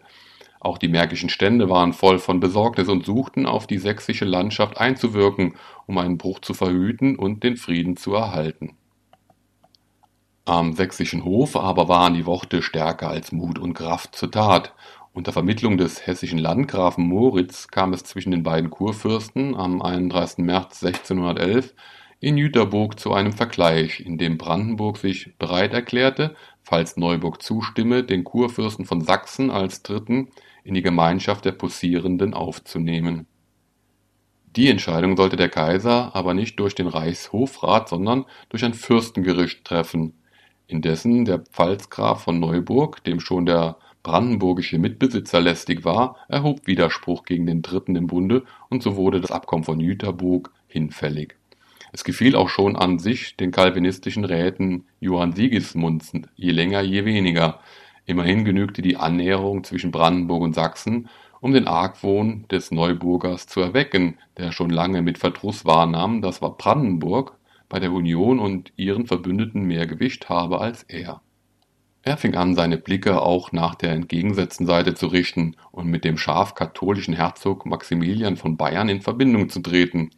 Auch 0.58 0.78
die 0.78 0.88
märkischen 0.88 1.28
Stände 1.28 1.70
waren 1.70 1.92
voll 1.92 2.18
von 2.18 2.40
Besorgnis 2.40 2.88
und 2.88 3.06
suchten 3.06 3.46
auf 3.46 3.68
die 3.68 3.78
sächsische 3.78 4.24
Landschaft 4.24 4.78
einzuwirken, 4.78 5.54
um 5.86 5.98
einen 5.98 6.18
Bruch 6.18 6.40
zu 6.40 6.52
verhüten 6.52 7.14
und 7.14 7.44
den 7.44 7.56
Frieden 7.56 7.96
zu 7.96 8.14
erhalten. 8.14 8.76
Am 10.44 10.74
sächsischen 10.74 11.24
Hof 11.24 11.56
aber 11.56 11.88
waren 11.88 12.14
die 12.14 12.24
Worte 12.24 12.62
stärker 12.62 13.08
als 13.10 13.30
Mut 13.30 13.58
und 13.58 13.74
Kraft 13.74 14.14
zur 14.14 14.30
Tat. 14.30 14.74
Unter 15.16 15.32
Vermittlung 15.32 15.78
des 15.78 16.06
hessischen 16.06 16.38
Landgrafen 16.38 17.08
Moritz 17.08 17.68
kam 17.68 17.94
es 17.94 18.04
zwischen 18.04 18.32
den 18.32 18.42
beiden 18.42 18.68
Kurfürsten 18.68 19.56
am 19.56 19.80
31. 19.80 20.44
März 20.44 20.84
1611 20.84 21.72
in 22.20 22.36
Jüterburg 22.36 23.00
zu 23.00 23.14
einem 23.14 23.32
Vergleich, 23.32 24.00
in 24.00 24.18
dem 24.18 24.36
Brandenburg 24.36 24.98
sich 24.98 25.34
bereit 25.38 25.72
erklärte, 25.72 26.36
falls 26.62 26.98
Neuburg 26.98 27.42
zustimme, 27.42 28.04
den 28.04 28.24
Kurfürsten 28.24 28.84
von 28.84 29.00
Sachsen 29.00 29.50
als 29.50 29.82
Dritten 29.82 30.28
in 30.64 30.74
die 30.74 30.82
Gemeinschaft 30.82 31.46
der 31.46 31.52
Possierenden 31.52 32.34
aufzunehmen. 32.34 33.26
Die 34.54 34.68
Entscheidung 34.68 35.16
sollte 35.16 35.36
der 35.36 35.48
Kaiser 35.48 36.14
aber 36.14 36.34
nicht 36.34 36.60
durch 36.60 36.74
den 36.74 36.88
Reichshofrat, 36.88 37.88
sondern 37.88 38.26
durch 38.50 38.66
ein 38.66 38.74
Fürstengericht 38.74 39.64
treffen 39.64 40.12
Indessen 40.66 41.24
der 41.24 41.38
Pfalzgraf 41.38 42.24
von 42.24 42.38
Neuburg, 42.38 43.02
dem 43.04 43.20
schon 43.20 43.46
der 43.46 43.78
brandenburgische 44.06 44.78
Mitbesitzer 44.78 45.40
lästig 45.40 45.84
war, 45.84 46.14
erhob 46.28 46.68
Widerspruch 46.68 47.24
gegen 47.24 47.44
den 47.44 47.60
Dritten 47.60 47.96
im 47.96 48.06
Bunde 48.06 48.44
und 48.68 48.80
so 48.80 48.94
wurde 48.94 49.20
das 49.20 49.32
Abkommen 49.32 49.64
von 49.64 49.80
Jüterburg 49.80 50.52
hinfällig. 50.68 51.34
Es 51.90 52.04
gefiel 52.04 52.36
auch 52.36 52.48
schon 52.48 52.76
an 52.76 53.00
sich 53.00 53.36
den 53.36 53.50
calvinistischen 53.50 54.24
Räten 54.24 54.84
Johann 55.00 55.32
Sigismunds 55.32 56.12
je 56.36 56.52
länger 56.52 56.82
je 56.82 57.04
weniger. 57.04 57.58
Immerhin 58.04 58.44
genügte 58.44 58.80
die 58.80 58.96
Annäherung 58.96 59.64
zwischen 59.64 59.90
Brandenburg 59.90 60.42
und 60.42 60.54
Sachsen, 60.54 61.08
um 61.40 61.52
den 61.52 61.66
Argwohn 61.66 62.44
des 62.48 62.70
Neuburgers 62.70 63.48
zu 63.48 63.60
erwecken, 63.60 64.18
der 64.38 64.52
schon 64.52 64.70
lange 64.70 65.02
mit 65.02 65.18
Verdruss 65.18 65.64
wahrnahm, 65.64 66.22
dass 66.22 66.38
Brandenburg 66.38 67.36
bei 67.68 67.80
der 67.80 67.90
Union 67.90 68.38
und 68.38 68.72
ihren 68.76 69.06
Verbündeten 69.08 69.64
mehr 69.64 69.88
Gewicht 69.88 70.28
habe 70.28 70.60
als 70.60 70.84
er. 70.84 71.22
Er 72.06 72.16
fing 72.16 72.36
an, 72.36 72.54
seine 72.54 72.78
Blicke 72.78 73.20
auch 73.20 73.50
nach 73.50 73.74
der 73.74 73.90
entgegengesetzten 73.90 74.64
Seite 74.64 74.94
zu 74.94 75.08
richten 75.08 75.56
und 75.72 75.88
mit 75.88 76.04
dem 76.04 76.18
scharf 76.18 76.54
katholischen 76.54 77.14
Herzog 77.14 77.66
Maximilian 77.66 78.36
von 78.36 78.56
Bayern 78.56 78.88
in 78.88 79.00
Verbindung 79.00 79.48
zu 79.48 79.58
treten. 79.58 80.10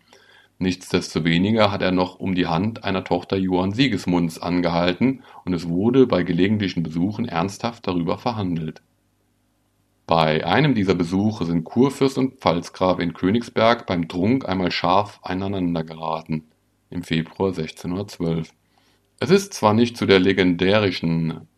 Nichtsdestoweniger 0.59 1.73
hat 1.73 1.81
er 1.81 1.93
noch 1.93 2.21
um 2.21 2.35
die 2.35 2.47
Hand 2.47 2.85
einer 2.85 3.05
Tochter 3.05 3.39
Johann 3.39 3.73
Sigismunds 3.73 4.39
angehalten 4.39 5.23
und 5.47 5.55
es 5.55 5.67
wurde 5.67 6.07
bei 6.07 6.25
gelegentlichen 6.25 6.83
Besuchen 6.83 7.27
ernsthaft 7.27 7.87
darüber 7.87 8.19
verhandelt. 8.19 8.83
Bei 10.07 10.45
einem 10.45 10.75
dieser 10.75 10.95
Besuche 10.95 11.47
sind 11.47 11.65
Kurfürst 11.65 12.19
und 12.19 12.35
Pfalzgraf 12.35 12.99
in 12.99 13.15
Königsberg 13.15 13.87
beim 13.87 14.09
Trunk 14.09 14.47
einmal 14.47 14.73
scharf 14.73 15.21
aneinandergeraten 15.23 16.49
im 16.91 17.03
Februar 17.03 17.49
1612. 17.49 18.53
Es 19.21 19.31
ist 19.31 19.55
zwar 19.55 19.73
nicht 19.73 19.97
zu 19.97 20.05
der 20.05 20.21
legendärischen 20.21 21.49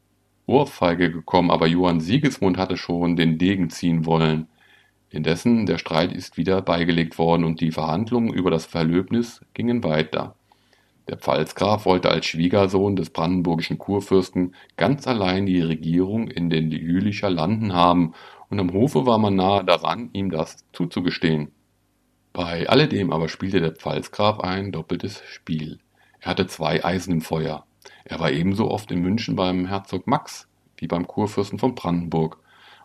Ohrfeige 0.50 1.12
gekommen, 1.12 1.50
aber 1.50 1.66
Johann 1.66 2.00
Sigismund 2.00 2.58
hatte 2.58 2.76
schon 2.76 3.16
den 3.16 3.38
Degen 3.38 3.70
ziehen 3.70 4.04
wollen. 4.04 4.48
Indessen, 5.08 5.64
der 5.64 5.78
Streit 5.78 6.12
ist 6.12 6.36
wieder 6.36 6.60
beigelegt 6.60 7.18
worden 7.18 7.44
und 7.44 7.60
die 7.60 7.70
Verhandlungen 7.70 8.32
über 8.32 8.50
das 8.50 8.66
Verlöbnis 8.66 9.40
gingen 9.54 9.84
weiter. 9.84 10.34
Der 11.08 11.16
Pfalzgraf 11.16 11.86
wollte 11.86 12.10
als 12.10 12.26
Schwiegersohn 12.26 12.96
des 12.96 13.10
brandenburgischen 13.10 13.78
Kurfürsten 13.78 14.54
ganz 14.76 15.06
allein 15.06 15.46
die 15.46 15.60
Regierung 15.60 16.28
in 16.28 16.50
den 16.50 16.70
Jülicher 16.70 17.30
Landen 17.30 17.72
haben, 17.72 18.14
und 18.48 18.58
am 18.58 18.72
Hofe 18.72 19.06
war 19.06 19.18
man 19.18 19.36
nahe 19.36 19.64
daran, 19.64 20.10
ihm 20.12 20.30
das 20.30 20.64
zuzugestehen. 20.72 21.52
Bei 22.32 22.68
alledem 22.68 23.12
aber 23.12 23.28
spielte 23.28 23.60
der 23.60 23.72
Pfalzgraf 23.72 24.40
ein 24.40 24.72
doppeltes 24.72 25.22
Spiel. 25.26 25.78
Er 26.20 26.30
hatte 26.30 26.46
zwei 26.46 26.84
Eisen 26.84 27.14
im 27.14 27.20
Feuer. 27.20 27.64
Er 28.10 28.18
war 28.18 28.32
ebenso 28.32 28.68
oft 28.68 28.90
in 28.90 29.02
München 29.02 29.36
beim 29.36 29.66
Herzog 29.66 30.08
Max 30.08 30.48
wie 30.76 30.88
beim 30.88 31.06
Kurfürsten 31.06 31.60
von 31.60 31.76
Brandenburg. 31.76 32.38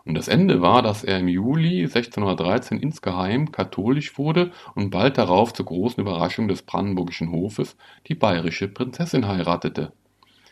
Und 0.04 0.14
das 0.14 0.28
Ende 0.28 0.62
war, 0.62 0.82
dass 0.82 1.02
er 1.02 1.18
im 1.18 1.26
Juli 1.26 1.82
1613 1.82 2.78
insgeheim 2.78 3.50
katholisch 3.50 4.18
wurde 4.18 4.52
und 4.76 4.90
bald 4.90 5.18
darauf 5.18 5.52
zur 5.52 5.66
großen 5.66 6.00
Überraschung 6.00 6.46
des 6.46 6.62
brandenburgischen 6.62 7.32
Hofes 7.32 7.76
die 8.06 8.14
bayerische 8.14 8.68
Prinzessin 8.68 9.26
heiratete. 9.26 9.92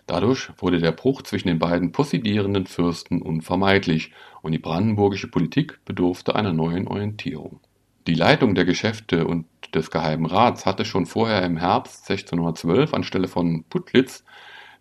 Dadurch 0.08 0.50
wurde 0.58 0.80
der 0.80 0.90
Bruch 0.90 1.22
zwischen 1.22 1.46
den 1.46 1.60
beiden 1.60 1.92
possidierenden 1.92 2.66
Fürsten 2.66 3.22
unvermeidlich 3.22 4.10
und 4.42 4.50
die 4.50 4.58
brandenburgische 4.58 5.28
Politik 5.28 5.78
bedurfte 5.84 6.34
einer 6.34 6.52
neuen 6.52 6.88
Orientierung. 6.88 7.60
Die 8.08 8.14
Leitung 8.14 8.56
der 8.56 8.64
Geschäfte 8.64 9.24
und 9.28 9.46
des 9.72 9.92
Geheimen 9.92 10.26
Rats 10.26 10.66
hatte 10.66 10.84
schon 10.84 11.06
vorher 11.06 11.44
im 11.44 11.58
Herbst 11.58 12.10
1612 12.10 12.92
anstelle 12.92 13.28
von 13.28 13.62
Putlitz, 13.70 14.24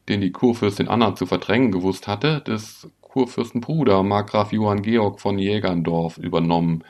den 0.10 0.22
die 0.22 0.31
Kurfürstin 0.31 0.88
Anna 0.88 1.15
zu 1.15 1.25
verdrängen 1.25 1.72
gewusst 1.72 2.07
hatte, 2.07 2.41
des 2.41 2.89
Kurfürsten 3.01 3.62
Bruder 3.62 4.03
Markgraf 4.03 4.51
Johann 4.51 4.81
Georg 4.81 5.19
von 5.22 5.38
Jägerndorf 5.38 6.17
übernommen. 6.17 6.83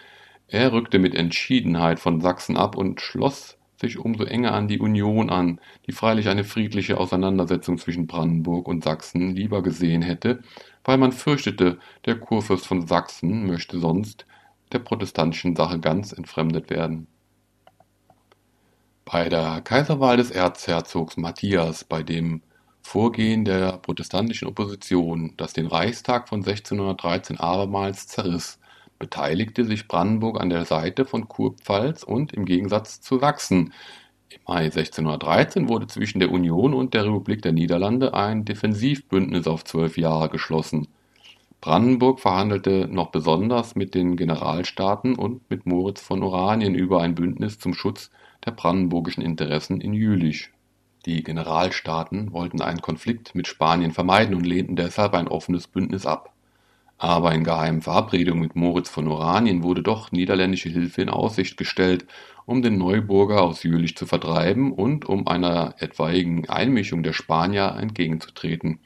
Er 0.48 0.72
rückte 0.72 1.00
mit 1.00 1.16
Entschiedenheit 1.16 2.00
von 2.00 2.22
Sachsen 2.22 2.58
ab 2.58 2.78
und 2.78 3.02
schloss 3.02 3.58
sich 3.84 4.00
umso 4.00 4.24
enger 4.24 4.54
an 4.54 4.70
die 4.70 4.80
Union 4.80 5.30
an, 5.30 5.60
die 5.86 5.92
freilich 5.92 6.30
eine 6.30 6.46
friedliche 6.46 6.98
Auseinandersetzung 6.98 7.78
zwischen 7.78 8.08
Brandenburg 8.08 8.68
und 8.68 8.84
Sachsen 8.84 9.36
lieber 9.36 9.62
gesehen 9.62 10.02
hätte, 10.02 10.42
weil 10.86 10.98
man 10.98 11.12
fürchtete, 11.12 11.80
der 12.06 12.18
Kurfürst 12.18 12.66
von 12.66 12.88
Sachsen 12.88 13.46
möchte 13.46 13.80
sonst 13.80 14.26
der 14.72 14.80
protestantischen 14.80 15.56
Sache 15.56 15.80
ganz 15.80 16.14
entfremdet 16.14 16.70
werden. 16.70 17.08
Bei 19.06 19.28
der 19.28 19.62
Kaiserwahl 19.62 20.18
des 20.18 20.32
Erzherzogs 20.32 21.18
Matthias, 21.18 21.84
bei 21.84 22.04
dem 22.04 22.42
Vorgehen 22.84 23.46
der 23.46 23.80
protestantischen 23.80 24.48
Opposition, 24.48 25.34
das 25.38 25.54
den 25.54 25.66
Reichstag 25.66 26.30
von 26.30 26.42
1613 26.42 27.40
abermals 27.40 28.08
zerriss, 28.08 28.60
beteiligte 29.00 29.66
sich 29.66 29.88
Brandenburg 29.88 30.40
an 30.40 30.50
der 30.50 30.66
Seite 30.66 31.06
von 31.06 31.28
Kurpfalz 31.28 32.04
und 32.04 32.34
im 32.34 32.46
Gegensatz 32.46 33.02
zu 33.02 33.18
Sachsen. 33.18 33.74
Im 34.30 34.40
Mai 34.48 34.66
1613 34.66 35.70
wurde 35.70 35.88
zwischen 35.88 36.20
der 36.20 36.32
Union 36.32 36.76
und 36.76 36.94
der 36.94 37.06
Republik 37.06 37.42
der 37.42 37.54
Niederlande 37.54 38.14
ein 38.14 38.46
Defensivbündnis 38.46 39.48
auf 39.48 39.64
zwölf 39.64 39.98
Jahre 39.98 40.30
geschlossen 40.30 40.88
Brandenburg 41.64 42.20
verhandelte 42.20 42.90
noch 42.92 43.12
besonders 43.12 43.74
mit 43.74 43.96
den 43.96 44.18
Generalstaaten 44.18 45.16
und 45.16 45.50
mit 45.50 45.66
Moritz 45.66 46.02
von 46.02 46.22
Oranien 46.22 46.76
über 46.76 47.02
ein 47.02 47.16
Bündnis 47.16 47.58
zum 47.58 47.74
Schutz 47.74 48.12
der 48.46 48.52
brandenburgischen 48.52 49.24
Interessen 49.24 49.80
in 49.80 49.94
Jülich. 49.94 50.50
Die 51.06 51.24
Generalstaaten 51.24 52.32
wollten 52.32 52.62
einen 52.62 52.82
Konflikt 52.82 53.36
mit 53.36 53.48
Spanien 53.48 53.92
vermeiden 53.92 54.36
und 54.36 54.46
lehnten 54.46 54.76
deshalb 54.76 55.14
ein 55.14 55.28
offenes 55.28 55.68
Bündnis 55.68 56.06
ab. 56.06 56.34
Aber 56.98 57.34
in 57.34 57.44
geheimen 57.44 57.82
Verabredungen 57.82 58.42
mit 58.42 58.56
Moritz 58.56 58.90
von 58.90 59.08
Oranien 59.10 59.64
wurde 59.64 59.84
doch 59.84 60.14
niederländische 60.14 60.70
Hilfe 60.70 61.02
in 61.02 61.10
Aussicht 61.10 61.58
gestellt, 61.58 62.06
um 62.46 62.62
den 62.62 62.78
Neuburger 62.78 63.42
aus 63.42 63.64
Jülich 63.64 63.98
zu 63.98 64.06
vertreiben 64.06 64.72
und 64.72 65.06
um 65.06 65.28
einer 65.28 65.76
etwaigen 65.80 66.48
Einmischung 66.50 67.04
der 67.04 67.14
Spanier 67.14 67.76
entgegenzutreten 67.78 68.80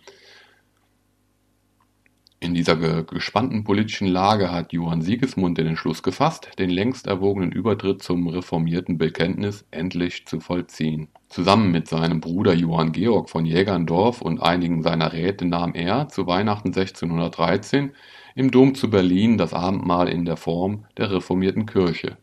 in 2.39 2.53
dieser 2.53 3.03
gespannten 3.03 3.63
politischen 3.63 4.07
Lage 4.07 4.51
hat 4.51 4.71
Johann 4.71 5.01
Sigismund 5.01 5.57
den 5.57 5.65
Entschluss 5.65 6.03
gefasst, 6.03 6.51
den 6.59 6.69
längst 6.69 7.07
erwogenen 7.07 7.51
Übertritt 7.51 8.03
zum 8.03 8.27
reformierten 8.27 8.99
Bekenntnis 8.99 9.65
endlich 9.71 10.27
zu 10.27 10.39
vollziehen. 10.39 11.07
Zusammen 11.29 11.71
mit 11.71 11.87
seinem 11.87 12.21
Bruder 12.21 12.53
Johann 12.53 12.91
Georg 12.91 13.31
von 13.31 13.45
Jägerndorf 13.45 14.21
und 14.21 14.39
einigen 14.39 14.83
seiner 14.83 15.13
Räte 15.13 15.45
nahm 15.45 15.73
er 15.73 16.09
zu 16.09 16.27
Weihnachten 16.27 16.67
1613 16.67 17.91
im 18.35 18.51
Dom 18.51 18.75
zu 18.75 18.91
Berlin 18.91 19.39
das 19.39 19.55
Abendmahl 19.55 20.07
in 20.07 20.23
der 20.23 20.37
Form 20.37 20.85
der 20.95 21.09
reformierten 21.09 21.65
Kirche. 21.65 22.17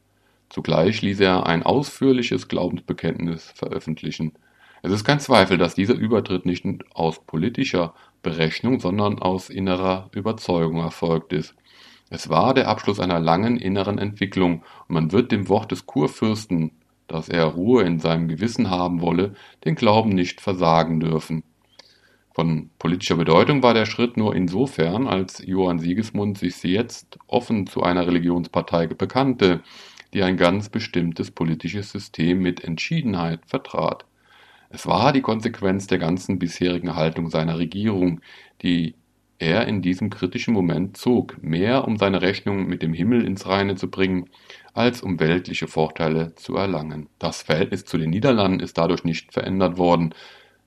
Zugleich 0.48 1.02
ließ 1.02 1.18
er 1.18 1.46
ein 1.46 1.64
ausführliches 1.64 2.46
Glaubensbekenntnis 2.46 3.50
veröffentlichen. 3.56 4.30
Es 4.84 4.92
ist 4.92 5.04
kein 5.04 5.18
Zweifel, 5.18 5.56
dass 5.56 5.74
dieser 5.74 5.94
Übertritt 5.94 6.44
nicht 6.44 6.66
aus 6.92 7.24
politischer 7.24 7.94
Berechnung, 8.22 8.80
sondern 8.80 9.18
aus 9.18 9.48
innerer 9.48 10.10
Überzeugung 10.12 10.76
erfolgt 10.76 11.32
ist. 11.32 11.54
Es 12.10 12.28
war 12.28 12.52
der 12.52 12.68
Abschluss 12.68 13.00
einer 13.00 13.18
langen 13.18 13.56
inneren 13.56 13.96
Entwicklung, 13.96 14.62
und 14.86 14.94
man 14.94 15.10
wird 15.10 15.32
dem 15.32 15.48
Wort 15.48 15.72
des 15.72 15.86
Kurfürsten, 15.86 16.72
dass 17.06 17.30
er 17.30 17.46
Ruhe 17.46 17.84
in 17.84 17.98
seinem 17.98 18.28
Gewissen 18.28 18.68
haben 18.68 19.00
wolle, 19.00 19.36
den 19.64 19.74
Glauben 19.74 20.10
nicht 20.10 20.42
versagen 20.42 21.00
dürfen. 21.00 21.44
Von 22.34 22.68
politischer 22.78 23.16
Bedeutung 23.16 23.62
war 23.62 23.72
der 23.72 23.86
Schritt 23.86 24.18
nur 24.18 24.36
insofern, 24.36 25.06
als 25.06 25.42
Johann 25.46 25.78
Sigismund 25.78 26.36
sich 26.36 26.62
jetzt 26.62 27.18
offen 27.26 27.66
zu 27.66 27.82
einer 27.82 28.06
Religionspartei 28.06 28.86
bekannte, 28.88 29.62
die 30.12 30.22
ein 30.22 30.36
ganz 30.36 30.68
bestimmtes 30.68 31.30
politisches 31.30 31.90
System 31.90 32.40
mit 32.40 32.62
Entschiedenheit 32.62 33.40
vertrat. 33.46 34.04
Es 34.74 34.88
war 34.88 35.12
die 35.12 35.20
Konsequenz 35.20 35.86
der 35.86 35.98
ganzen 35.98 36.40
bisherigen 36.40 36.96
Haltung 36.96 37.30
seiner 37.30 37.58
Regierung, 37.58 38.20
die 38.60 38.96
er 39.38 39.68
in 39.68 39.82
diesem 39.82 40.10
kritischen 40.10 40.52
Moment 40.52 40.96
zog, 40.96 41.40
mehr 41.40 41.86
um 41.86 41.96
seine 41.96 42.22
Rechnung 42.22 42.66
mit 42.66 42.82
dem 42.82 42.92
Himmel 42.92 43.24
ins 43.24 43.46
Reine 43.46 43.76
zu 43.76 43.88
bringen, 43.88 44.28
als 44.72 45.00
um 45.00 45.20
weltliche 45.20 45.68
Vorteile 45.68 46.34
zu 46.34 46.56
erlangen. 46.56 47.08
Das 47.20 47.42
Verhältnis 47.42 47.84
zu 47.84 47.98
den 47.98 48.10
Niederlanden 48.10 48.58
ist 48.58 48.76
dadurch 48.76 49.04
nicht 49.04 49.32
verändert 49.32 49.78
worden, 49.78 50.12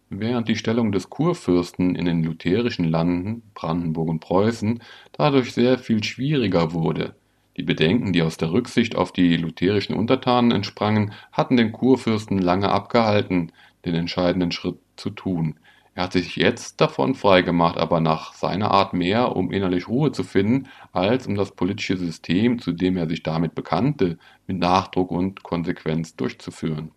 während 0.09 0.47
die 0.47 0.55
Stellung 0.55 0.93
des 0.93 1.09
Kurfürsten 1.09 1.93
in 1.95 2.05
den 2.05 2.23
lutherischen 2.23 2.85
Landen 2.85 3.43
Brandenburg 3.55 4.07
und 4.07 4.19
Preußen 4.21 4.81
dadurch 5.11 5.51
sehr 5.51 5.77
viel 5.77 6.01
schwieriger 6.01 6.71
wurde. 6.71 7.13
Die 7.57 7.63
Bedenken, 7.63 8.13
die 8.13 8.21
aus 8.21 8.37
der 8.37 8.53
Rücksicht 8.53 8.95
auf 8.95 9.11
die 9.11 9.35
lutherischen 9.35 9.95
Untertanen 9.95 10.51
entsprangen, 10.51 11.11
hatten 11.33 11.57
den 11.57 11.73
Kurfürsten 11.73 12.37
lange 12.37 12.69
abgehalten, 12.69 13.51
den 13.87 13.95
entscheidenden 13.95 14.51
Schritt 14.51 14.77
zu 14.95 15.09
tun. 15.09 15.59
Er 15.95 16.03
hat 16.03 16.13
sich 16.13 16.35
jetzt 16.35 16.79
davon 16.79 17.15
freigemacht, 17.15 17.77
aber 17.77 17.99
nach 17.99 18.33
seiner 18.33 18.69
Art 18.69 18.93
mehr, 18.93 19.35
um 19.35 19.51
innerlich 19.51 19.87
Ruhe 19.87 20.11
zu 20.11 20.23
finden, 20.23 20.67
als 20.91 21.25
um 21.25 21.35
das 21.35 21.51
politische 21.51 21.97
System, 21.97 22.59
zu 22.59 22.71
dem 22.71 22.97
er 22.97 23.07
sich 23.07 23.23
damit 23.23 23.55
bekannte, 23.55 24.19
mit 24.45 24.59
Nachdruck 24.59 25.09
und 25.09 25.41
Konsequenz 25.41 26.15
durchzuführen. 26.15 26.91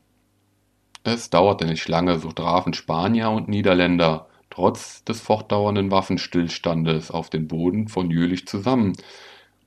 Es 1.02 1.30
dauerte 1.30 1.64
nicht 1.64 1.88
lange, 1.88 2.18
so 2.18 2.30
trafen 2.30 2.74
Spanier 2.74 3.30
und 3.30 3.48
Niederländer 3.48 4.26
trotz 4.50 5.04
des 5.04 5.20
fortdauernden 5.20 5.90
Waffenstillstandes 5.90 7.10
auf 7.10 7.30
den 7.30 7.48
Boden 7.48 7.88
von 7.88 8.10
Jülich 8.10 8.46
zusammen, 8.46 8.92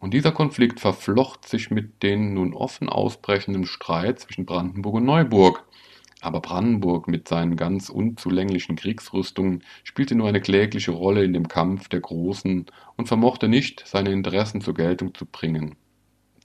und 0.03 0.13
dieser 0.13 0.33
Konflikt 0.33 0.81
verflocht 0.81 1.47
sich 1.47 1.71
mit 1.71 2.03
den 2.03 2.33
nun 2.33 2.53
offen 2.53 2.89
ausbrechenden 2.89 3.65
Streit 3.65 4.19
zwischen 4.19 4.45
Brandenburg 4.45 4.95
und 4.95 5.05
Neuburg. 5.05 5.63
Aber 6.23 6.39
Brandenburg 6.39 7.09
mit 7.09 7.27
seinen 7.27 7.57
ganz 7.57 7.89
unzulänglichen 7.89 8.77
Kriegsrüstungen 8.77 9.61
spielte 9.83 10.15
nur 10.15 10.29
eine 10.29 10.39
klägliche 10.39 10.91
Rolle 10.91 11.25
in 11.25 11.33
dem 11.33 11.49
Kampf 11.49 11.89
der 11.89 11.99
Großen 11.99 12.65
und 12.95 13.07
vermochte 13.07 13.49
nicht, 13.49 13.83
seine 13.85 14.11
Interessen 14.11 14.61
zur 14.61 14.73
Geltung 14.73 15.13
zu 15.13 15.25
bringen. 15.25 15.75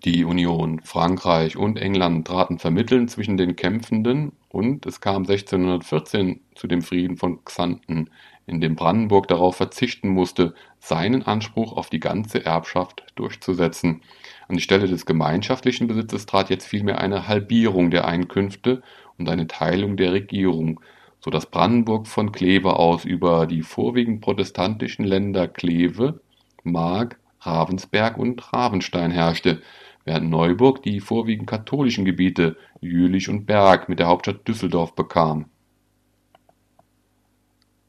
Die 0.05 0.25
Union, 0.25 0.81
Frankreich 0.83 1.57
und 1.57 1.77
England 1.77 2.27
traten 2.27 2.59
vermittelnd 2.59 3.11
zwischen 3.11 3.37
den 3.37 3.55
Kämpfenden 3.55 4.33
und 4.49 4.85
es 4.85 5.01
kam 5.01 5.23
1614 5.23 6.41
zu 6.57 6.67
dem 6.67 6.83
Frieden 6.83 7.17
von 7.17 7.45
Xanten, 7.45 8.11
in 8.47 8.61
dem 8.61 8.75
Brandenburg 8.75 9.29
darauf 9.29 9.57
verzichten 9.57 10.09
musste, 10.09 10.55
seinen 10.79 11.23
Anspruch 11.23 11.77
auf 11.77 11.91
die 11.91 12.01
ganze 12.01 12.45
Erbschaft 12.45 13.05
durchzusetzen. 13.15 14.03
An 14.49 14.57
die 14.57 14.63
Stelle 14.63 14.89
des 14.89 15.05
gemeinschaftlichen 15.05 15.87
Besitzes 15.87 16.27
trat 16.27 16.49
jetzt 16.51 16.67
vielmehr 16.67 17.01
eine 17.01 17.29
Halbierung 17.29 17.91
der 17.91 18.07
Einkünfte 18.07 18.83
und 19.19 19.29
eine 19.29 19.47
Teilung 19.47 19.97
der 19.97 20.13
Regierung, 20.13 20.81
so 21.21 21.31
dass 21.31 21.47
Brandenburg 21.47 22.07
von 22.07 22.33
Kleve 22.33 22.77
aus 22.77 23.05
über 23.05 23.47
die 23.47 23.63
vorwiegend 23.63 24.21
protestantischen 24.21 25.05
Länder 25.05 25.49
Kleve, 25.49 26.21
Mark, 26.63 27.19
Ravensberg 27.41 28.19
und 28.19 28.53
Ravenstein 28.53 29.11
herrschte, 29.11 29.63
während 30.05 30.31
Neuburg 30.31 30.83
die 30.83 31.01
vorwiegend 31.01 31.49
katholischen 31.49 32.05
Gebiete 32.05 32.57
Jülich 32.81 33.29
und 33.29 33.47
Berg 33.47 33.89
mit 33.89 33.99
der 33.99 34.07
Hauptstadt 34.07 34.47
Düsseldorf 34.47 34.95
bekam. 34.95 35.47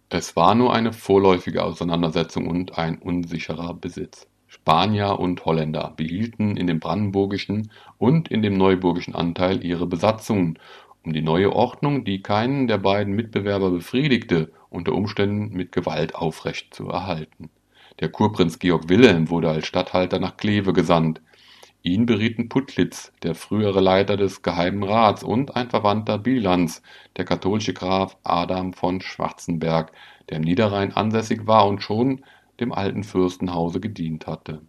Es 0.10 0.36
war 0.36 0.56
nur 0.56 0.74
eine 0.74 0.92
vorläufige 0.92 1.64
Auseinandersetzung 1.64 2.48
und 2.48 2.78
ein 2.80 2.98
unsicherer 2.98 3.76
Besitz. 3.76 4.28
Spanier 4.48 5.20
und 5.20 5.46
Holländer 5.46 5.94
behielten 5.96 6.58
in 6.58 6.66
dem 6.66 6.80
brandenburgischen 6.80 7.70
und 8.00 8.30
in 8.30 8.42
dem 8.42 8.58
neuburgischen 8.58 9.14
Anteil 9.14 9.64
ihre 9.64 9.86
Besatzungen, 9.86 10.58
die 11.14 11.22
neue 11.22 11.54
Ordnung, 11.54 12.04
die 12.04 12.22
keinen 12.22 12.68
der 12.68 12.78
beiden 12.78 13.14
Mitbewerber 13.14 13.72
befriedigte, 13.72 14.52
unter 14.70 14.94
Umständen 14.94 15.56
mit 15.56 15.72
Gewalt 15.72 16.16
aufrecht 16.16 16.74
zu 16.74 16.90
erhalten. 16.90 17.50
Der 18.00 18.10
Kurprinz 18.10 18.60
Georg 18.60 18.90
Wilhelm 18.90 19.30
wurde 19.30 19.50
als 19.50 19.68
Statthalter 19.68 20.20
nach 20.20 20.38
Kleve 20.38 20.74
gesandt, 20.74 21.22
Ihn 21.82 22.06
berieten 22.06 22.50
Putlitz, 22.50 23.14
der 23.24 23.36
frühere 23.36 23.80
Leiter 23.80 24.18
des 24.18 24.42
Geheimen 24.42 24.84
Rats, 24.84 25.24
und 25.24 25.56
ein 25.56 25.70
Verwandter 25.70 26.18
Bilands, 26.18 26.82
der 27.16 27.24
katholische 27.24 27.74
Graf 27.74 28.18
Adam 28.24 28.74
von 28.74 29.00
Schwarzenberg, 29.00 29.94
der 30.30 30.38
im 30.38 30.44
Niederrhein 30.44 30.92
ansässig 30.92 31.48
war 31.48 31.68
und 31.68 31.82
schon 31.82 32.26
dem 32.60 32.74
alten 32.74 33.06
Fürstenhause 33.06 33.80
gedient 33.80 34.28
hatte. 34.28 34.62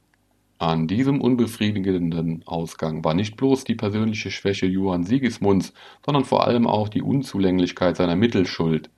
An 0.60 0.86
diesem 0.86 1.22
unbefriedigenden 1.22 2.42
Ausgang 2.44 3.02
war 3.02 3.14
nicht 3.14 3.38
bloß 3.38 3.64
die 3.64 3.74
persönliche 3.74 4.30
Schwäche 4.30 4.66
Johann 4.66 5.04
Sigismunds, 5.04 5.72
sondern 6.04 6.26
vor 6.26 6.46
allem 6.46 6.66
auch 6.66 6.90
die 6.90 7.00
Unzulänglichkeit 7.00 7.96
seiner 7.96 8.14
Mittel 8.14 8.44
schuld. 8.44 8.90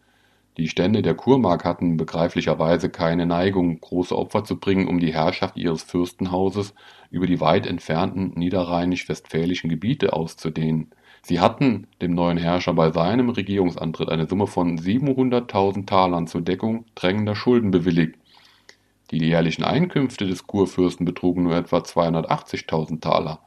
Die 0.56 0.66
Stände 0.66 1.02
der 1.02 1.14
Kurmark 1.14 1.64
hatten 1.64 1.96
begreiflicherweise 1.96 2.90
keine 2.90 3.26
Neigung, 3.26 3.80
große 3.80 4.18
Opfer 4.18 4.42
zu 4.42 4.58
bringen, 4.58 4.88
um 4.88 4.98
die 4.98 5.14
Herrschaft 5.14 5.56
ihres 5.56 5.84
Fürstenhauses 5.84 6.74
über 7.12 7.28
die 7.28 7.40
weit 7.40 7.68
entfernten 7.68 8.32
niederrheinisch-westfälischen 8.34 9.70
Gebiete 9.70 10.14
auszudehnen. 10.14 10.90
Sie 11.22 11.38
hatten 11.38 11.86
dem 12.00 12.12
neuen 12.12 12.38
Herrscher 12.38 12.74
bei 12.74 12.90
seinem 12.90 13.28
Regierungsantritt 13.28 14.08
eine 14.08 14.26
Summe 14.26 14.48
von 14.48 14.80
700.000 14.80 15.86
Talern 15.86 16.26
zur 16.26 16.40
Deckung 16.40 16.86
drängender 16.96 17.36
Schulden 17.36 17.70
bewilligt. 17.70 18.16
Die 19.12 19.18
jährlichen 19.18 19.62
Einkünfte 19.62 20.26
des 20.26 20.46
Kurfürsten 20.46 21.04
betrugen 21.04 21.42
nur 21.42 21.54
etwa 21.54 21.78
280.000 21.78 23.00
Taler. 23.02 23.40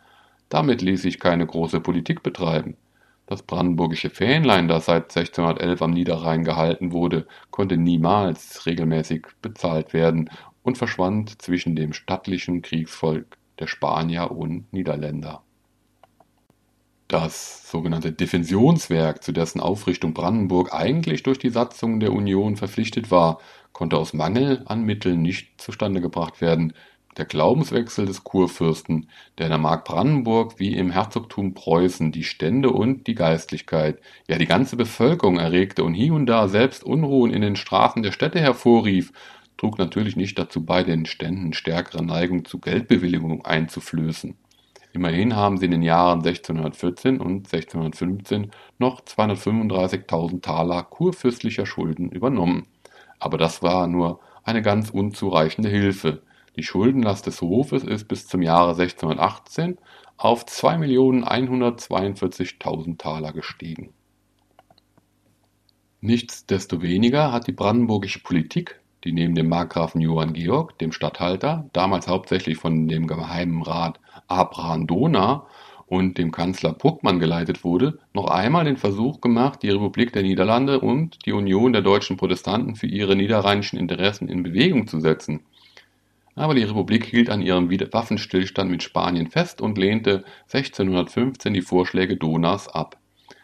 Damit 0.48 0.84
ließ 0.84 1.02
sich 1.02 1.20
keine 1.20 1.48
große 1.48 1.82
Politik 1.82 2.22
betreiben. 2.22 2.78
Das 3.26 3.42
brandenburgische 3.42 4.12
Fähnlein, 4.12 4.68
das 4.68 4.86
seit 4.86 5.06
1611 5.06 5.82
am 5.82 5.90
Niederrhein 5.90 6.44
gehalten 6.44 6.92
wurde, 6.92 7.26
konnte 7.50 7.78
niemals 7.78 8.68
regelmäßig 8.68 9.26
bezahlt 9.42 9.94
werden 9.94 10.30
und 10.62 10.78
verschwand 10.78 11.42
zwischen 11.42 11.76
dem 11.76 11.94
stattlichen 11.94 12.62
Kriegsvolk 12.62 13.38
der 13.58 13.66
Spanier 13.66 14.30
und 14.30 14.72
Niederländer. 14.72 15.45
Das 17.08 17.70
sogenannte 17.70 18.12
Defensionswerk, 18.12 19.24
zu 19.24 19.32
dessen 19.32 19.60
Aufrichtung 19.60 20.14
Brandenburg 20.16 20.74
eigentlich 20.74 21.22
durch 21.22 21.38
die 21.38 21.52
Satzungen 21.52 22.00
der 22.00 22.14
Union 22.14 22.58
verpflichtet 22.58 23.12
war, 23.12 23.40
konnte 23.74 23.98
aus 23.98 24.14
Mangel 24.14 24.64
an 24.66 24.84
Mitteln 24.84 25.22
nicht 25.22 25.62
zustande 25.62 26.02
gebracht 26.02 26.42
werden, 26.42 26.74
der 27.18 27.26
Glaubenswechsel 27.26 28.06
des 28.08 28.24
Kurfürsten, 28.24 29.08
der 29.38 29.46
in 29.46 29.52
der 29.52 29.60
Mark 29.60 29.86
Brandenburg 29.86 30.60
wie 30.60 30.76
im 30.76 30.90
Herzogtum 30.90 31.54
Preußen 31.54 32.12
die 32.12 32.24
Stände 32.24 32.72
und 32.72 33.08
die 33.08 33.16
Geistlichkeit, 33.16 34.00
ja 34.28 34.38
die 34.38 34.48
ganze 34.48 34.76
Bevölkerung 34.76 35.38
erregte 35.38 35.84
und 35.84 35.94
hier 35.94 36.14
und 36.14 36.26
da 36.26 36.48
selbst 36.48 36.84
Unruhen 36.84 37.32
in 37.32 37.42
den 37.42 37.56
Straßen 37.56 38.04
der 38.04 38.12
Städte 38.12 38.40
hervorrief, 38.40 39.14
trug 39.58 39.78
natürlich 39.78 40.16
nicht 40.16 40.38
dazu 40.40 40.66
bei, 40.66 40.84
den 40.84 41.06
Ständen 41.06 41.54
stärkere 41.54 42.04
Neigung 42.04 42.46
zu 42.46 42.60
Geldbewilligung 42.60 43.46
einzuflößen. 43.46 44.36
Immerhin 44.96 45.36
haben 45.36 45.58
sie 45.58 45.66
in 45.66 45.72
den 45.72 45.82
Jahren 45.82 46.20
1614 46.20 47.20
und 47.20 47.52
1615 47.52 48.52
noch 48.78 49.02
235.000 49.02 50.42
Taler 50.42 50.84
kurfürstlicher 50.84 51.66
Schulden 51.66 52.10
übernommen. 52.10 52.66
Aber 53.20 53.38
das 53.38 53.62
war 53.62 53.88
nur 53.88 54.22
eine 54.46 54.62
ganz 54.62 54.92
unzureichende 54.92 55.68
Hilfe. 55.68 56.22
Die 56.56 56.64
Schuldenlast 56.64 57.28
des 57.28 57.42
Hofes 57.42 57.84
ist 57.84 58.08
bis 58.08 58.26
zum 58.26 58.42
Jahre 58.42 58.70
1618 58.70 59.78
auf 60.16 60.46
2.142.000 60.46 62.98
Taler 62.98 63.34
gestiegen. 63.34 63.94
Nichtsdestoweniger 66.00 67.34
hat 67.34 67.48
die 67.48 67.52
brandenburgische 67.52 68.22
Politik, 68.22 68.80
die 69.04 69.12
neben 69.12 69.36
dem 69.36 69.50
Markgrafen 69.50 70.00
Johann 70.00 70.32
Georg, 70.32 70.80
dem 70.80 70.94
Statthalter, 70.94 71.70
damals 71.74 72.08
hauptsächlich 72.08 72.56
von 72.56 72.88
dem 72.88 73.08
Geheimen 73.08 73.62
Rat 73.62 74.00
Abraham 74.28 74.88
Dona 74.88 75.46
und 75.88 76.18
dem 76.18 76.32
Kanzler 76.32 76.74
Puckmann 76.74 77.20
geleitet 77.20 77.64
wurde, 77.64 78.00
noch 78.14 78.28
einmal 78.28 78.66
den 78.66 78.78
Versuch 78.78 79.22
gemacht, 79.22 79.62
die 79.62 79.70
Republik 79.70 80.14
der 80.14 80.24
Niederlande 80.24 80.80
und 80.80 81.26
die 81.26 81.34
Union 81.34 81.74
der 81.74 81.84
deutschen 81.84 82.18
Protestanten 82.18 82.76
für 82.76 82.88
ihre 82.88 83.16
niederrheinischen 83.16 83.78
Interessen 83.78 84.28
in 84.28 84.44
Bewegung 84.44 84.88
zu 84.88 85.00
setzen 85.00 85.42
aber 86.36 86.54
die 86.54 86.64
Republik 86.64 87.06
hielt 87.06 87.30
an 87.30 87.42
ihrem 87.42 87.70
Waffenstillstand 87.70 88.70
mit 88.70 88.84
Spanien 88.84 89.28
fest 89.28 89.62
und 89.62 89.78
lehnte 89.78 90.26
1615 90.54 91.54
die 91.54 91.62
Vorschläge 91.62 92.18
Donas 92.18 92.68
ab. 92.68 92.98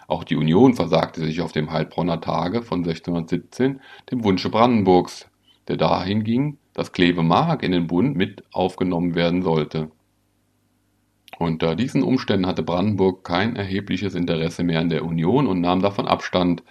Auch 0.07 0.25
die 0.25 0.35
Union 0.35 0.73
versagte 0.73 1.21
sich 1.21 1.39
auf 1.39 1.53
dem 1.53 1.71
Heilbronner 1.71 2.19
Tage 2.19 2.63
von 2.63 2.79
1617 2.79 3.79
dem 4.11 4.23
Wunsche 4.25 4.49
Brandenburgs, 4.49 5.29
der 5.69 5.77
dahin 5.77 6.25
ging, 6.25 6.57
dass 6.73 6.91
Kleve-Mark 6.91 7.63
in 7.63 7.71
den 7.71 7.87
Bund 7.87 8.17
mit 8.17 8.43
aufgenommen 8.51 9.15
werden 9.15 9.41
sollte. 9.41 9.89
Unter 11.39 11.75
diesen 11.75 12.03
Umständen 12.03 12.45
hatte 12.45 12.63
Brandenburg 12.63 13.23
kein 13.23 13.55
erhebliches 13.55 14.15
Interesse 14.15 14.63
mehr 14.63 14.79
an 14.79 14.89
der 14.89 15.05
Union 15.05 15.47
und 15.47 15.61
nahm 15.61 15.81
davon 15.81 16.07
Abstand, 16.07 16.63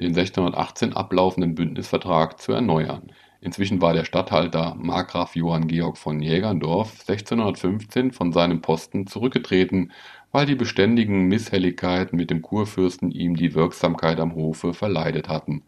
den 0.00 0.08
1618 0.08 0.92
ablaufenden 0.92 1.54
Bündnisvertrag 1.54 2.40
zu 2.40 2.52
erneuern 2.52 3.12
Inzwischen 3.44 3.82
war 3.82 3.92
der 3.92 4.06
Statthalter 4.06 4.74
Markgraf 4.74 5.36
Johann 5.36 5.68
Georg 5.68 5.98
von 5.98 6.22
Jägerndorf 6.22 7.00
1615 7.06 8.10
von 8.10 8.32
seinem 8.32 8.62
Posten 8.62 9.06
zurückgetreten, 9.06 9.92
weil 10.32 10.46
die 10.46 10.54
beständigen 10.54 11.28
Misshelligkeiten 11.28 12.16
mit 12.16 12.30
dem 12.30 12.40
Kurfürsten 12.40 13.10
ihm 13.10 13.36
die 13.36 13.54
Wirksamkeit 13.54 14.18
am 14.18 14.34
Hofe 14.34 14.72
verleidet 14.72 15.28
hatten. 15.28 15.62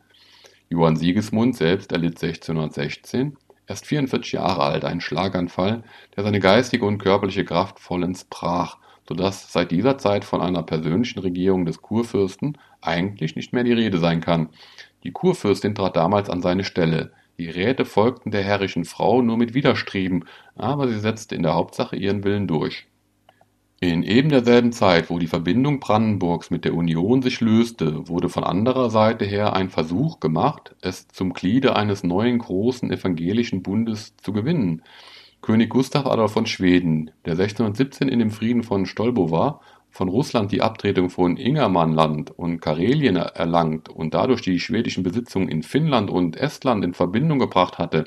Johann 0.71 0.97
Sigismund 0.97 1.55
selbst 1.55 1.93
erlitt 1.93 2.15
1616 2.15 3.37
erst 3.67 3.87
44 3.87 4.33
Jahre 4.33 4.63
alt, 4.63 4.85
einen 4.85 5.01
Schlaganfall, 5.01 5.83
der 6.17 6.25
seine 6.25 6.41
geistige 6.41 6.85
und 6.85 6.99
körperliche 6.99 7.45
Kraft 7.45 7.79
vollends 7.81 8.25
brach, 8.25 8.79
so 9.09 9.15
dass 9.15 9.53
seit 9.53 9.71
dieser 9.71 9.99
Zeit 9.99 10.25
von 10.25 10.41
einer 10.41 10.63
persönlichen 10.63 11.21
Regierung 11.21 11.65
des 11.65 11.83
Kurfürsten 11.83 12.59
eigentlich 12.81 13.37
nicht 13.37 13.53
mehr 13.53 13.65
die 13.65 13.73
Rede 13.73 13.99
sein 13.99 14.21
kann. 14.21 14.49
Die 15.05 15.13
Kurfürstin 15.13 15.75
trat 15.75 15.97
damals 15.97 16.31
an 16.31 16.43
seine 16.43 16.65
Stelle. 16.65 17.13
Die 17.39 17.51
Räte 17.51 17.85
folgten 17.85 18.31
der 18.31 18.43
herrischen 18.43 18.85
Frau 18.85 19.23
nur 19.23 19.37
mit 19.37 19.55
Widerstreben, 19.55 20.25
aber 20.57 20.89
sie 20.89 20.99
setzte 20.99 21.35
in 21.35 21.43
der 21.43 21.55
Hauptsache 21.55 21.97
ihren 21.97 22.25
Willen 22.25 22.47
durch. 22.49 22.87
In 23.79 24.03
eben 24.05 24.31
derselben 24.31 24.73
Zeit, 24.73 25.11
wo 25.11 25.19
die 25.19 25.27
Verbindung 25.27 25.81
Brandenburgs 25.81 26.51
mit 26.51 26.65
der 26.65 26.73
Union 26.73 27.21
sich 27.21 27.43
löste, 27.43 28.09
wurde 28.09 28.31
von 28.31 28.43
anderer 28.43 28.89
Seite 28.89 29.27
her 29.27 29.53
ein 29.53 29.69
Versuch 29.69 30.19
gemacht, 30.19 30.75
es 30.81 31.09
zum 31.09 31.35
Gliede 31.35 31.77
eines 31.77 32.03
neuen 32.03 32.39
großen 32.39 32.91
evangelischen 32.91 33.63
Bundes 33.63 34.17
zu 34.17 34.33
gewinnen. 34.33 34.83
König 35.43 35.69
Gustav 35.69 36.07
Adolf 36.07 36.33
von 36.33 36.47
Schweden, 36.47 37.11
der 37.27 37.33
1617 37.33 38.09
in 38.09 38.19
dem 38.19 38.31
Frieden 38.31 38.63
von 38.63 38.87
Stolbowa 38.87 39.61
von 39.91 40.09
Russland 40.09 40.53
die 40.53 40.63
Abtretung 40.63 41.11
von 41.11 41.37
Ingermannland 41.37 42.31
und 42.31 42.61
Karelien 42.61 43.17
erlangt 43.17 43.91
und 43.91 44.15
dadurch 44.15 44.41
die 44.41 44.59
schwedischen 44.59 45.03
Besitzungen 45.03 45.49
in 45.49 45.63
Finnland 45.63 46.09
und 46.09 46.37
Estland 46.37 46.83
in 46.83 46.95
Verbindung 46.95 47.39
gebracht 47.39 47.79
hatte, 47.79 48.05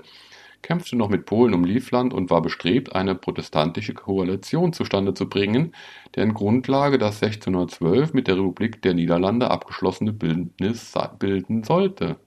kämpfte 0.62 0.95
noch 0.95 1.10
mit 1.10 1.26
Polen 1.26 1.54
um 1.54 1.63
Livland 1.63 2.13
und 2.13 2.30
war 2.30 2.41
bestrebt, 2.41 2.95
eine 2.95 3.15
protestantische 3.15 3.93
Koalition 3.93 4.74
zustande 4.74 5.13
zu 5.13 5.30
bringen, 5.30 5.74
deren 6.15 6.34
Grundlage 6.34 6.98
das 6.98 7.22
1612 7.22 8.13
mit 8.13 8.28
der 8.28 8.38
Republik 8.38 8.82
der 8.82 8.93
Niederlande 8.93 9.50
abgeschlossene 9.52 10.13
Bündnis 10.13 10.93
bilden 11.19 11.63
sollte. 11.63 12.17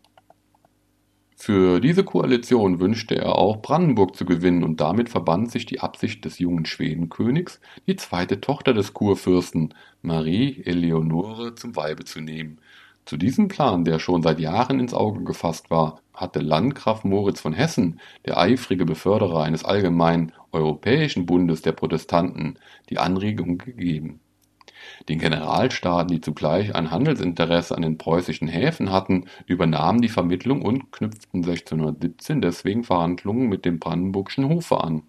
Für 1.44 1.80
diese 1.80 2.04
Koalition 2.04 2.78
wünschte 2.78 3.16
er 3.16 3.34
auch 3.36 3.62
Brandenburg 3.62 4.14
zu 4.14 4.24
gewinnen 4.24 4.62
und 4.62 4.80
damit 4.80 5.08
verband 5.08 5.50
sich 5.50 5.66
die 5.66 5.80
Absicht 5.80 6.24
des 6.24 6.38
jungen 6.38 6.66
Schwedenkönigs, 6.66 7.60
die 7.88 7.96
zweite 7.96 8.40
Tochter 8.40 8.72
des 8.72 8.94
Kurfürsten, 8.94 9.74
Marie 10.02 10.62
Eleonore, 10.64 11.56
zum 11.56 11.74
Weibe 11.74 12.04
zu 12.04 12.20
nehmen. 12.20 12.60
Zu 13.04 13.16
diesem 13.16 13.48
Plan, 13.48 13.84
der 13.84 13.98
schon 13.98 14.22
seit 14.22 14.40
Jahren 14.40 14.80
ins 14.80 14.94
Auge 14.94 15.24
gefasst 15.24 15.70
war, 15.70 16.00
hatte 16.14 16.40
Landgraf 16.40 17.04
Moritz 17.04 17.40
von 17.40 17.52
Hessen, 17.52 18.00
der 18.26 18.38
eifrige 18.38 18.84
Beförderer 18.84 19.42
eines 19.42 19.64
allgemeinen 19.64 20.32
europäischen 20.52 21.26
Bundes 21.26 21.62
der 21.62 21.72
Protestanten, 21.72 22.58
die 22.90 22.98
Anregung 22.98 23.58
gegeben 23.58 24.20
den 25.08 25.18
Generalstaaten, 25.18 26.08
die 26.08 26.20
zugleich 26.20 26.74
ein 26.74 26.90
Handelsinteresse 26.90 27.76
an 27.76 27.82
den 27.82 27.98
preußischen 27.98 28.48
Häfen 28.48 28.92
hatten, 28.92 29.26
übernahmen 29.46 30.00
die 30.00 30.08
Vermittlung 30.08 30.62
und 30.62 30.92
knüpften 30.92 31.44
1617 31.44 32.40
deswegen 32.40 32.84
Verhandlungen 32.84 33.48
mit 33.48 33.64
dem 33.64 33.78
brandenburgischen 33.78 34.48
Hofe 34.48 34.82
an. 34.82 35.02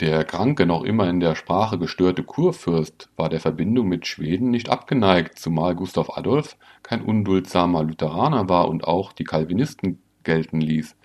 Der 0.00 0.24
kranke, 0.24 0.66
noch 0.66 0.84
immer 0.84 1.08
in 1.08 1.20
der 1.20 1.34
Sprache 1.34 1.78
gestörte 1.78 2.24
Kurfürst 2.24 3.10
war 3.16 3.28
der 3.28 3.40
Verbindung 3.40 3.88
mit 3.88 4.06
Schweden 4.06 4.50
nicht 4.50 4.68
abgeneigt, 4.68 5.38
zumal 5.38 5.74
Gustav 5.76 6.16
Adolf 6.16 6.56
kein 6.82 7.02
unduldsamer 7.02 7.84
Lutheraner 7.84 8.48
war 8.48 8.68
und 8.68 8.84
auch 8.84 9.12
die 9.12 9.24
Calvinisten 9.24 10.02
gelten 10.24 10.60
ließ. 10.60 10.96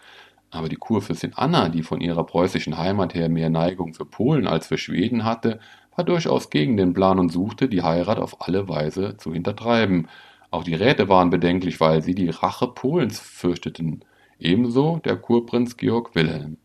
Aber 0.50 0.70
die 0.70 0.78
Kurfürstin 0.78 1.34
Anna, 1.36 1.70
die 1.70 1.84
von 1.84 2.00
ihrer 2.00 2.24
preußischen 2.24 2.78
Heimat 2.78 3.14
her 3.14 3.30
mehr 3.30 3.50
Neigung 3.50 3.94
für 3.94 4.06
Polen 4.06 4.48
als 4.48 4.68
für 4.68 4.78
Schweden 4.78 5.26
hatte, 5.26 5.60
war 5.96 6.06
durchaus 6.06 6.50
gegen 6.50 6.78
den 6.78 6.94
Plan 6.94 7.20
und 7.20 7.32
suchte, 7.32 7.68
die 7.68 7.84
Heirat 7.84 8.20
auf 8.20 8.48
alle 8.48 8.70
Weise 8.70 9.18
zu 9.18 9.34
hintertreiben. 9.34 10.08
Auch 10.50 10.64
die 10.64 10.76
Räte 10.76 11.10
waren 11.10 11.30
bedenklich, 11.30 11.80
weil 11.82 12.02
sie 12.02 12.16
die 12.16 12.30
Rache 12.30 12.68
Polens 12.68 13.20
fürchteten, 13.20 14.06
ebenso 14.40 15.00
der 15.04 15.18
Kurprinz 15.18 15.76
Georg 15.76 16.16
Wilhelm. 16.16 16.58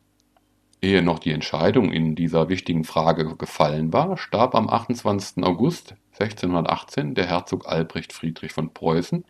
Ehe 0.82 1.00
noch 1.00 1.20
die 1.20 1.30
Entscheidung 1.30 1.92
in 1.92 2.16
dieser 2.16 2.48
wichtigen 2.48 2.82
Frage 2.82 3.36
gefallen 3.36 3.92
war, 3.92 4.18
starb 4.18 4.56
am 4.56 4.68
28. 4.68 5.44
August 5.44 5.94
1618 6.18 7.14
der 7.14 7.26
Herzog 7.26 7.68
Albrecht 7.68 8.12
Friedrich 8.12 8.52
von 8.52 8.74
Preußen 8.74 9.24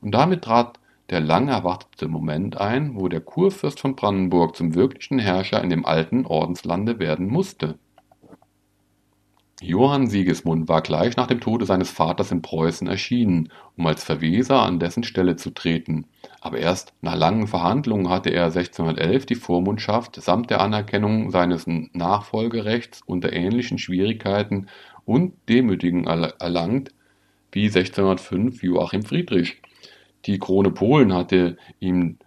und 0.00 0.12
damit 0.12 0.42
trat 0.42 0.80
der 1.10 1.20
lang 1.20 1.48
erwartete 1.48 2.08
Moment 2.08 2.60
ein, 2.60 2.96
wo 2.96 3.08
der 3.08 3.20
Kurfürst 3.20 3.78
von 3.80 3.94
Brandenburg 3.94 4.56
zum 4.56 4.74
wirklichen 4.74 5.20
Herrscher 5.20 5.62
in 5.62 5.70
dem 5.70 5.86
alten 5.86 6.26
Ordenslande 6.26 6.98
werden 6.98 7.28
musste. 7.28 7.78
Johann 9.60 10.08
Sigismund 10.08 10.68
war 10.68 10.82
gleich 10.82 11.16
nach 11.16 11.26
dem 11.28 11.40
Tode 11.40 11.64
seines 11.64 11.90
Vaters 11.90 12.30
in 12.30 12.42
Preußen 12.42 12.88
erschienen, 12.88 13.50
um 13.76 13.86
als 13.86 14.04
Verweser 14.04 14.62
an 14.62 14.78
dessen 14.78 15.02
Stelle 15.04 15.36
zu 15.36 15.50
treten, 15.50 16.06
aber 16.40 16.58
erst 16.58 16.92
nach 17.00 17.16
langen 17.16 17.46
Verhandlungen 17.46 18.08
hatte 18.08 18.30
er 18.30 18.46
1611 18.46 19.26
die 19.26 19.34
Vormundschaft 19.34 20.16
samt 20.22 20.50
der 20.50 20.60
Anerkennung 20.60 21.30
seines 21.30 21.66
Nachfolgerechts 21.66 23.02
unter 23.06 23.32
ähnlichen 23.32 23.78
Schwierigkeiten 23.78 24.66
und 25.04 25.34
Demütigen 25.48 26.06
erlangt 26.06 26.90
wie 27.50 27.66
1605 27.66 28.62
Joachim 28.62 29.02
Friedrich. 29.02 29.60
Die 30.26 30.38
Krone 30.38 30.70
Polen 30.70 31.12
hatte 31.12 31.56
ihm 31.80 32.18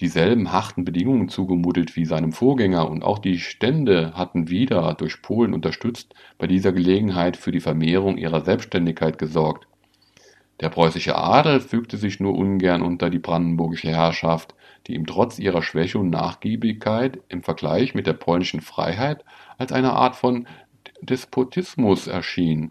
dieselben 0.00 0.52
harten 0.52 0.84
Bedingungen 0.84 1.28
zugemutet 1.28 1.94
wie 1.96 2.06
seinem 2.06 2.32
Vorgänger 2.32 2.88
und 2.88 3.02
auch 3.02 3.18
die 3.18 3.38
Stände 3.38 4.12
hatten 4.14 4.48
wieder, 4.48 4.94
durch 4.94 5.20
Polen 5.20 5.52
unterstützt, 5.52 6.14
bei 6.38 6.46
dieser 6.46 6.72
Gelegenheit 6.72 7.36
für 7.36 7.52
die 7.52 7.60
Vermehrung 7.60 8.16
ihrer 8.16 8.40
Selbstständigkeit 8.42 9.18
gesorgt. 9.18 9.66
Der 10.60 10.68
preußische 10.68 11.16
Adel 11.16 11.60
fügte 11.60 11.96
sich 11.96 12.20
nur 12.20 12.36
ungern 12.36 12.82
unter 12.82 13.08
die 13.08 13.18
brandenburgische 13.18 13.88
Herrschaft, 13.88 14.54
die 14.86 14.94
ihm 14.94 15.06
trotz 15.06 15.38
ihrer 15.38 15.62
Schwäche 15.62 15.98
und 15.98 16.10
Nachgiebigkeit 16.10 17.18
im 17.28 17.42
Vergleich 17.42 17.94
mit 17.94 18.06
der 18.06 18.12
polnischen 18.12 18.60
Freiheit 18.60 19.24
als 19.56 19.72
eine 19.72 19.92
Art 19.92 20.16
von 20.16 20.46
Despotismus 21.00 22.06
erschien. 22.06 22.70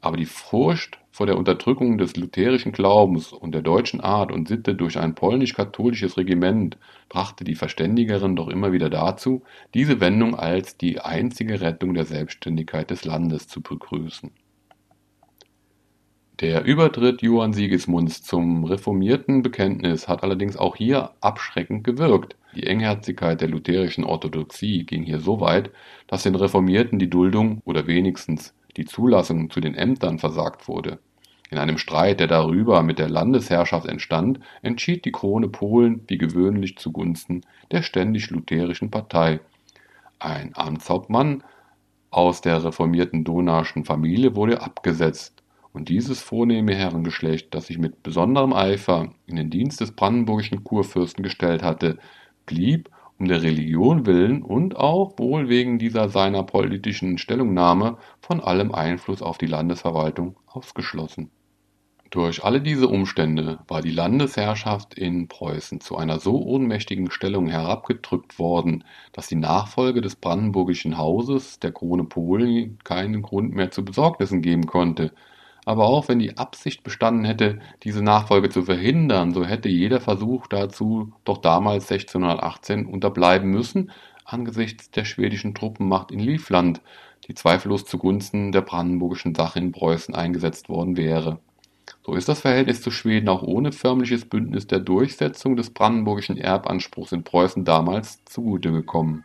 Aber 0.00 0.16
die 0.16 0.26
Furcht 0.26 1.00
vor 1.10 1.26
der 1.26 1.36
Unterdrückung 1.36 1.98
des 1.98 2.16
lutherischen 2.16 2.72
Glaubens 2.72 3.32
und 3.32 3.52
der 3.52 3.62
deutschen 3.62 4.00
Art 4.00 4.30
und 4.30 4.46
Sitte 4.46 4.74
durch 4.74 4.98
ein 4.98 5.14
polnisch-katholisches 5.14 6.16
Regiment 6.16 6.76
brachte 7.08 7.42
die 7.42 7.54
Verständigeren 7.54 8.36
doch 8.36 8.48
immer 8.48 8.72
wieder 8.72 8.90
dazu, 8.90 9.42
diese 9.74 10.00
Wendung 10.00 10.36
als 10.36 10.76
die 10.76 11.00
einzige 11.00 11.60
Rettung 11.60 11.94
der 11.94 12.04
Selbstständigkeit 12.04 12.90
des 12.90 13.04
Landes 13.04 13.48
zu 13.48 13.60
begrüßen. 13.60 14.30
Der 16.40 16.64
Übertritt 16.64 17.22
Johann 17.22 17.52
Sigismunds 17.52 18.24
zum 18.24 18.64
reformierten 18.64 19.42
Bekenntnis 19.42 20.08
hat 20.08 20.24
allerdings 20.24 20.56
auch 20.56 20.74
hier 20.74 21.12
abschreckend 21.20 21.84
gewirkt. 21.84 22.34
Die 22.56 22.66
Engherzigkeit 22.66 23.40
der 23.40 23.46
lutherischen 23.46 24.02
Orthodoxie 24.02 24.82
ging 24.82 25.04
hier 25.04 25.20
so 25.20 25.40
weit, 25.40 25.70
dass 26.08 26.24
den 26.24 26.34
Reformierten 26.34 26.98
die 26.98 27.08
Duldung 27.08 27.62
oder 27.64 27.86
wenigstens 27.86 28.52
die 28.76 28.84
Zulassung 28.84 29.48
zu 29.48 29.60
den 29.60 29.76
Ämtern 29.76 30.18
versagt 30.18 30.66
wurde. 30.66 30.98
In 31.50 31.58
einem 31.58 31.78
Streit, 31.78 32.18
der 32.18 32.26
darüber 32.26 32.82
mit 32.82 32.98
der 32.98 33.08
Landesherrschaft 33.08 33.86
entstand, 33.86 34.40
entschied 34.60 35.04
die 35.04 35.12
Krone 35.12 35.48
Polen 35.48 36.00
wie 36.08 36.18
gewöhnlich 36.18 36.78
zugunsten 36.78 37.42
der 37.70 37.82
ständisch-lutherischen 37.82 38.90
Partei. 38.90 39.38
Ein 40.18 40.50
Amtshauptmann 40.54 41.44
aus 42.10 42.40
der 42.40 42.64
reformierten 42.64 43.22
donauischen 43.22 43.84
Familie 43.84 44.34
wurde 44.34 44.62
abgesetzt, 44.62 45.33
und 45.74 45.88
dieses 45.88 46.22
vornehme 46.22 46.74
Herrengeschlecht, 46.74 47.52
das 47.52 47.66
sich 47.66 47.78
mit 47.78 48.02
besonderem 48.02 48.52
Eifer 48.52 49.12
in 49.26 49.36
den 49.36 49.50
Dienst 49.50 49.80
des 49.80 49.92
brandenburgischen 49.92 50.62
Kurfürsten 50.62 51.22
gestellt 51.22 51.62
hatte, 51.62 51.98
blieb 52.46 52.88
um 53.18 53.28
der 53.28 53.42
Religion 53.42 54.06
willen 54.06 54.42
und 54.42 54.76
auch 54.76 55.18
wohl 55.18 55.48
wegen 55.48 55.78
dieser 55.78 56.08
seiner 56.08 56.44
politischen 56.44 57.18
Stellungnahme 57.18 57.98
von 58.20 58.40
allem 58.40 58.72
Einfluss 58.72 59.20
auf 59.20 59.36
die 59.36 59.46
Landesverwaltung 59.46 60.36
ausgeschlossen. 60.46 61.30
Durch 62.10 62.44
alle 62.44 62.60
diese 62.60 62.86
Umstände 62.86 63.58
war 63.66 63.82
die 63.82 63.90
Landesherrschaft 63.90 64.94
in 64.94 65.26
Preußen 65.26 65.80
zu 65.80 65.96
einer 65.96 66.20
so 66.20 66.40
ohnmächtigen 66.40 67.10
Stellung 67.10 67.48
herabgedrückt 67.48 68.38
worden, 68.38 68.84
dass 69.12 69.26
die 69.26 69.34
Nachfolge 69.34 70.00
des 70.00 70.14
brandenburgischen 70.14 70.98
Hauses 70.98 71.58
der 71.58 71.72
Krone 71.72 72.04
Polen 72.04 72.78
keinen 72.84 73.22
Grund 73.22 73.54
mehr 73.54 73.72
zu 73.72 73.84
Besorgnissen 73.84 74.42
geben 74.42 74.66
konnte 74.66 75.12
aber 75.64 75.84
auch 75.84 76.08
wenn 76.08 76.18
die 76.18 76.36
Absicht 76.36 76.82
bestanden 76.82 77.24
hätte, 77.24 77.58
diese 77.82 78.02
Nachfolge 78.02 78.50
zu 78.50 78.62
verhindern, 78.62 79.32
so 79.32 79.44
hätte 79.44 79.68
jeder 79.68 80.00
Versuch 80.00 80.46
dazu 80.46 81.12
doch 81.24 81.38
damals 81.38 81.90
1618 81.90 82.86
unterbleiben 82.86 83.50
müssen, 83.50 83.90
angesichts 84.24 84.90
der 84.90 85.04
schwedischen 85.04 85.54
Truppenmacht 85.54 86.10
in 86.10 86.20
Livland, 86.20 86.80
die 87.28 87.34
zweifellos 87.34 87.84
zugunsten 87.84 88.52
der 88.52 88.60
brandenburgischen 88.60 89.34
Sache 89.34 89.58
in 89.58 89.72
Preußen 89.72 90.14
eingesetzt 90.14 90.68
worden 90.68 90.96
wäre. 90.96 91.38
So 92.04 92.14
ist 92.14 92.28
das 92.28 92.40
Verhältnis 92.40 92.82
zu 92.82 92.90
Schweden 92.90 93.28
auch 93.28 93.42
ohne 93.42 93.72
förmliches 93.72 94.26
Bündnis 94.26 94.66
der 94.66 94.80
Durchsetzung 94.80 95.56
des 95.56 95.70
brandenburgischen 95.70 96.36
Erbanspruchs 96.36 97.12
in 97.12 97.24
Preußen 97.24 97.64
damals 97.64 98.24
zugute 98.26 98.72
gekommen. 98.72 99.24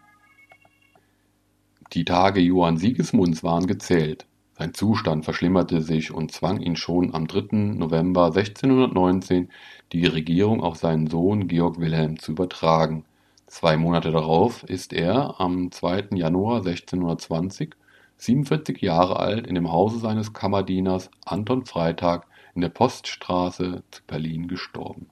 Die 1.93 2.05
Tage 2.05 2.39
Johann 2.39 2.77
Sigismunds 2.77 3.43
waren 3.43 3.67
gezählt. 3.67 4.25
Sein 4.59 4.73
Zustand 4.73 5.23
verschlimmerte 5.23 5.81
sich 5.81 6.13
und 6.13 6.33
zwang 6.33 6.59
ihn 6.59 6.75
schon 6.75 7.15
am 7.15 7.27
3. 7.27 7.77
November 7.77 8.25
1619, 8.25 9.47
die 9.93 10.05
Regierung 10.05 10.61
auf 10.61 10.75
seinen 10.75 11.07
Sohn 11.07 11.47
Georg 11.47 11.79
Wilhelm 11.79 12.19
zu 12.19 12.33
übertragen. 12.33 13.05
Zwei 13.47 13.77
Monate 13.77 14.11
darauf 14.11 14.63
ist 14.65 14.91
er 14.91 15.39
am 15.39 15.71
2. 15.71 16.09
Januar 16.15 16.57
1620, 16.57 17.73
47 18.17 18.81
Jahre 18.81 19.17
alt, 19.17 19.47
in 19.47 19.55
dem 19.55 19.71
Hause 19.71 19.97
seines 19.97 20.33
Kammerdieners 20.33 21.09
Anton 21.23 21.65
Freitag 21.65 22.27
in 22.53 22.59
der 22.59 22.67
Poststraße 22.67 23.83
zu 23.89 24.01
Berlin 24.07 24.49
gestorben. 24.49 25.07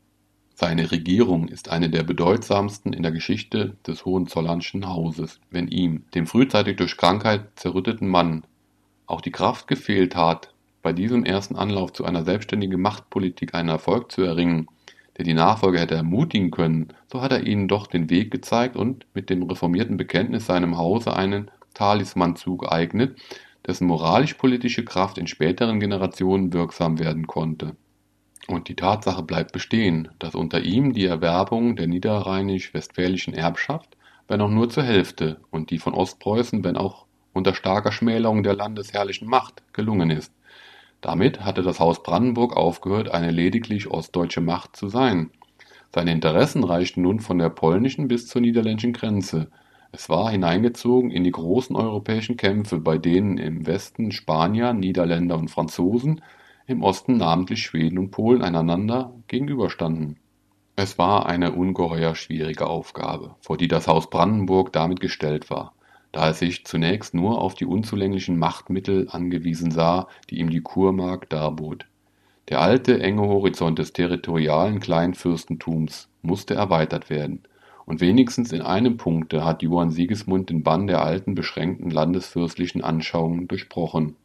Seine 0.56 0.92
Regierung 0.92 1.48
ist 1.48 1.70
eine 1.70 1.90
der 1.90 2.04
bedeutsamsten 2.04 2.92
in 2.92 3.02
der 3.02 3.14
Geschichte 3.14 3.78
des 3.88 4.04
Hohenzollernschen 4.04 4.90
Hauses, 4.90 5.40
wenn 5.52 5.70
ihm, 5.70 6.04
dem 6.16 6.28
frühzeitig 6.28 6.76
durch 6.76 6.98
Krankheit 6.98 7.46
zerrütteten 7.56 8.10
Mann, 8.10 8.44
auch 9.08 9.22
die 9.22 9.32
Kraft 9.32 9.68
gefehlt 9.68 10.16
hat, 10.16 10.54
bei 10.84 10.94
diesem 10.94 11.26
ersten 11.26 11.56
Anlauf 11.56 11.94
zu 11.94 12.06
einer 12.06 12.24
selbstständigen 12.24 12.80
Machtpolitik 12.80 13.56
einen 13.56 13.70
Erfolg 13.70 14.12
zu 14.12 14.22
erringen, 14.22 14.68
der 15.18 15.26
die 15.26 15.34
Nachfolger 15.34 15.80
hätte 15.80 15.96
ermutigen 15.96 16.52
können, 16.52 16.90
so 17.12 17.22
hat 17.22 17.32
er 17.32 17.46
ihnen 17.46 17.68
doch 17.68 17.88
den 17.88 18.10
Weg 18.10 18.30
gezeigt 18.30 18.76
und 18.76 19.06
mit 19.14 19.30
dem 19.30 19.44
reformierten 19.44 19.98
Bekenntnis 19.98 20.46
seinem 20.46 20.78
Hause 20.78 21.16
einen 21.16 21.50
Talisman 21.74 22.36
zugeeignet, 22.36 23.18
dessen 23.66 23.88
moralisch-politische 23.88 24.86
Kraft 24.86 25.18
in 25.18 25.28
späteren 25.28 25.80
Generationen 25.80 26.54
wirksam 26.54 27.00
werden 27.00 27.28
konnte. 27.28 27.76
Und 28.48 28.70
die 28.70 28.76
Tatsache 28.76 29.24
bleibt 29.24 29.52
bestehen, 29.52 30.08
dass 30.20 30.36
unter 30.36 30.62
ihm 30.62 30.94
die 30.94 31.06
Erwerbung 31.06 31.76
der 31.76 31.88
niederrheinisch-westfälischen 31.88 33.34
Erbschaft, 33.34 33.98
wenn 34.28 34.42
auch 34.42 34.50
nur 34.50 34.70
zur 34.70 34.84
Hälfte, 34.84 35.42
und 35.52 35.70
die 35.70 35.80
von 35.80 35.94
Ostpreußen, 35.94 36.64
wenn 36.64 36.78
auch 36.78 37.07
unter 37.38 37.54
starker 37.54 37.92
Schmälerung 37.92 38.44
der 38.44 38.56
landesherrlichen 38.56 39.30
Macht, 39.30 39.64
gelungen 39.72 40.10
ist. 40.10 40.34
Damit 41.02 41.46
hatte 41.46 41.62
das 41.62 41.80
Haus 41.80 42.02
Brandenburg 42.02 42.58
aufgehört, 42.58 43.10
eine 43.10 43.32
lediglich 43.32 43.90
ostdeutsche 43.90 44.42
Macht 44.42 44.76
zu 44.76 44.88
sein. 44.90 45.30
Seine 45.94 46.12
Interessen 46.12 46.64
reichten 46.64 47.04
nun 47.04 47.20
von 47.20 47.38
der 47.38 47.50
polnischen 47.50 48.08
bis 48.08 48.28
zur 48.28 48.42
niederländischen 48.42 48.94
Grenze. 48.94 49.50
Es 49.92 50.10
war 50.10 50.32
hineingezogen 50.32 51.12
in 51.12 51.24
die 51.24 51.32
großen 51.32 51.76
europäischen 51.76 52.36
Kämpfe, 52.36 52.80
bei 52.80 52.98
denen 52.98 53.38
im 53.38 53.66
Westen 53.66 54.12
Spanier, 54.12 54.74
Niederländer 54.74 55.38
und 55.38 55.50
Franzosen, 55.50 56.22
im 56.66 56.84
Osten 56.84 57.18
namentlich 57.18 57.64
Schweden 57.64 57.98
und 57.98 58.12
Polen 58.12 58.42
einander 58.42 59.14
gegenüberstanden. 59.28 60.18
Es 60.76 60.98
war 60.98 61.28
eine 61.28 61.54
ungeheuer 61.54 62.16
schwierige 62.16 62.68
Aufgabe, 62.68 63.36
vor 63.40 63.58
die 63.58 63.70
das 63.70 63.88
Haus 63.88 64.10
Brandenburg 64.10 64.74
damit 64.74 65.00
gestellt 65.00 65.50
war 65.50 65.77
da 66.12 66.28
er 66.28 66.34
sich 66.34 66.66
zunächst 66.66 67.14
nur 67.14 67.42
auf 67.42 67.56
die 67.56 67.66
unzulänglichen 67.66 68.38
Machtmittel 68.38 69.08
angewiesen 69.10 69.72
sah, 69.72 70.08
die 70.30 70.40
ihm 70.40 70.50
die 70.50 70.62
Kurmark 70.62 71.30
darbot. 71.30 71.86
Der 72.50 72.62
alte, 72.62 73.02
enge 73.02 73.24
Horizont 73.24 73.78
des 73.78 73.94
territorialen 73.94 74.80
Kleinfürstentums 74.80 76.10
musste 76.22 76.56
erweitert 76.56 77.10
werden, 77.10 77.44
und 77.86 78.02
wenigstens 78.02 78.52
in 78.52 78.62
einem 78.62 78.98
Punkte 78.98 79.46
hat 79.46 79.64
Johann 79.64 79.92
Sigismund 79.92 80.50
den 80.50 80.64
Bann 80.64 80.88
der 80.88 81.02
alten 81.02 81.36
beschränkten 81.36 81.90
landesfürstlichen 81.90 82.84
Anschauungen 82.84 83.48
durchbrochen. 83.48 84.16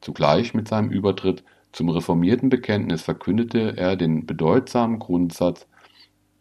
Zugleich 0.00 0.54
mit 0.54 0.68
seinem 0.68 0.90
Übertritt 0.90 1.44
zum 1.72 1.88
reformierten 1.90 2.48
Bekenntnis 2.48 3.02
verkündete 3.02 3.76
er 3.76 3.96
den 3.96 4.26
bedeutsamen 4.26 4.98
Grundsatz, 4.98 5.66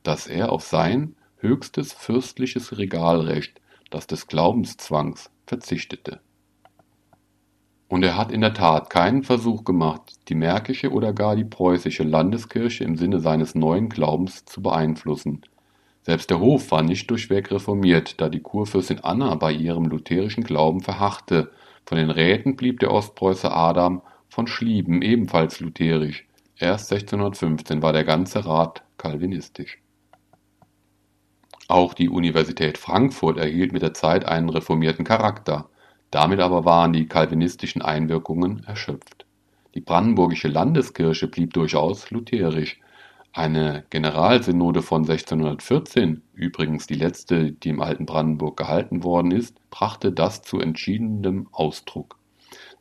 dass 0.03 0.27
er 0.27 0.51
auf 0.51 0.63
sein 0.63 1.15
höchstes 1.37 1.93
fürstliches 1.93 2.77
Regalrecht 2.77 3.58
das 3.89 4.07
des 4.07 4.27
Glaubenszwangs 4.27 5.31
verzichtete. 5.45 6.21
Und 7.87 8.03
er 8.03 8.17
hat 8.17 8.31
in 8.31 8.41
der 8.41 8.53
Tat 8.53 8.91
keinen 8.91 9.23
Versuch 9.23 9.63
gemacht, 9.63 10.13
die 10.29 10.35
märkische 10.35 10.91
oder 10.91 11.11
gar 11.11 11.35
die 11.35 11.43
preußische 11.43 12.03
Landeskirche 12.03 12.83
im 12.83 12.95
Sinne 12.95 13.19
seines 13.19 13.55
neuen 13.55 13.89
Glaubens 13.89 14.45
zu 14.45 14.61
beeinflussen. 14.61 15.41
Selbst 16.03 16.29
der 16.29 16.39
Hof 16.39 16.71
war 16.71 16.83
nicht 16.83 17.09
durchweg 17.09 17.51
reformiert, 17.51 18.21
da 18.21 18.29
die 18.29 18.41
Kurfürstin 18.41 18.99
Anna 18.99 19.33
bei 19.35 19.51
ihrem 19.51 19.85
lutherischen 19.85 20.43
Glauben 20.43 20.81
verharrte. 20.81 21.51
Von 21.85 21.97
den 21.97 22.11
Räten 22.11 22.55
blieb 22.55 22.79
der 22.79 22.91
Ostpreuße 22.91 23.51
Adam 23.51 24.03
von 24.29 24.45
Schlieben 24.45 25.01
ebenfalls 25.01 25.59
lutherisch. 25.59 26.27
Erst 26.57 26.91
1615 26.91 27.81
war 27.81 27.93
der 27.93 28.03
ganze 28.03 28.45
Rat 28.45 28.83
kalvinistisch. 28.97 29.79
Auch 31.69 31.93
die 31.93 32.09
Universität 32.09 32.79
Frankfurt 32.79 33.37
erhielt 33.37 33.73
mit 33.73 33.83
der 33.83 33.93
Zeit 33.93 34.25
einen 34.25 34.49
reformierten 34.49 35.05
Charakter, 35.05 35.69
damit 36.09 36.39
aber 36.39 36.65
waren 36.65 36.93
die 36.93 37.05
calvinistischen 37.05 37.83
Einwirkungen 37.83 38.63
erschöpft. 38.63 39.27
Die 39.75 39.79
brandenburgische 39.79 40.47
Landeskirche 40.47 41.27
blieb 41.27 41.53
durchaus 41.53 42.09
lutherisch. 42.09 42.79
Eine 43.33 43.85
Generalsynode 43.91 44.81
von 44.81 45.03
1614, 45.03 46.23
übrigens 46.33 46.87
die 46.87 46.95
letzte, 46.95 47.51
die 47.51 47.69
im 47.69 47.83
alten 47.83 48.07
Brandenburg 48.07 48.57
gehalten 48.57 49.03
worden 49.03 49.29
ist, 49.29 49.55
brachte 49.69 50.11
das 50.11 50.41
zu 50.41 50.59
entschiedenem 50.59 51.49
Ausdruck. 51.51 52.17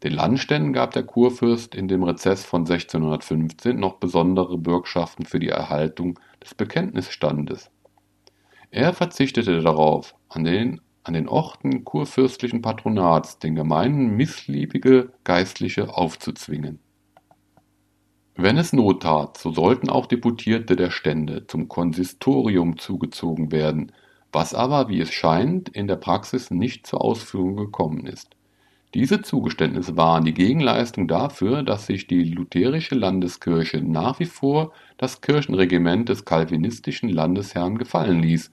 Den 0.02 0.14
Landständen 0.14 0.72
gab 0.72 0.92
der 0.92 1.02
Kurfürst 1.02 1.74
in 1.74 1.88
dem 1.88 2.04
Rezess 2.04 2.46
von 2.46 2.62
1615 2.62 3.78
noch 3.78 3.96
besondere 3.96 4.56
Bürgschaften 4.56 5.26
für 5.26 5.40
die 5.40 5.50
Erhaltung 5.50 6.18
des 6.42 6.54
Bekenntnisstandes 6.54 7.70
er 8.70 8.92
verzichtete 8.92 9.60
darauf, 9.60 10.14
an 10.28 10.44
den 10.44 10.80
an 11.08 11.14
den 11.14 11.28
Orten 11.28 11.84
kurfürstlichen 11.84 12.60
Patronats 12.60 13.38
den 13.38 13.54
Gemeinden 13.54 14.16
missliebige 14.16 15.10
Geistliche 15.24 15.96
aufzuzwingen. 15.96 16.80
Wenn 18.36 18.58
es 18.58 18.74
Not 18.74 19.02
tat, 19.02 19.38
so 19.38 19.50
sollten 19.50 19.88
auch 19.88 20.06
Deputierte 20.06 20.76
der 20.76 20.90
Stände 20.90 21.46
zum 21.46 21.66
Konsistorium 21.68 22.76
zugezogen 22.76 23.50
werden, 23.50 23.90
was 24.32 24.54
aber, 24.54 24.90
wie 24.90 25.00
es 25.00 25.10
scheint, 25.10 25.70
in 25.70 25.88
der 25.88 25.96
Praxis 25.96 26.50
nicht 26.50 26.86
zur 26.86 27.00
Ausführung 27.00 27.56
gekommen 27.56 28.06
ist. 28.06 28.36
Diese 28.94 29.20
Zugeständnisse 29.20 29.96
waren 29.98 30.24
die 30.24 30.32
Gegenleistung 30.32 31.08
dafür, 31.08 31.62
dass 31.62 31.86
sich 31.86 32.06
die 32.06 32.24
lutherische 32.24 32.94
Landeskirche 32.94 33.82
nach 33.82 34.18
wie 34.18 34.24
vor 34.24 34.72
das 34.96 35.20
Kirchenregiment 35.20 36.08
des 36.08 36.24
calvinistischen 36.24 37.10
Landesherrn 37.10 37.76
gefallen 37.76 38.22
ließ. 38.22 38.50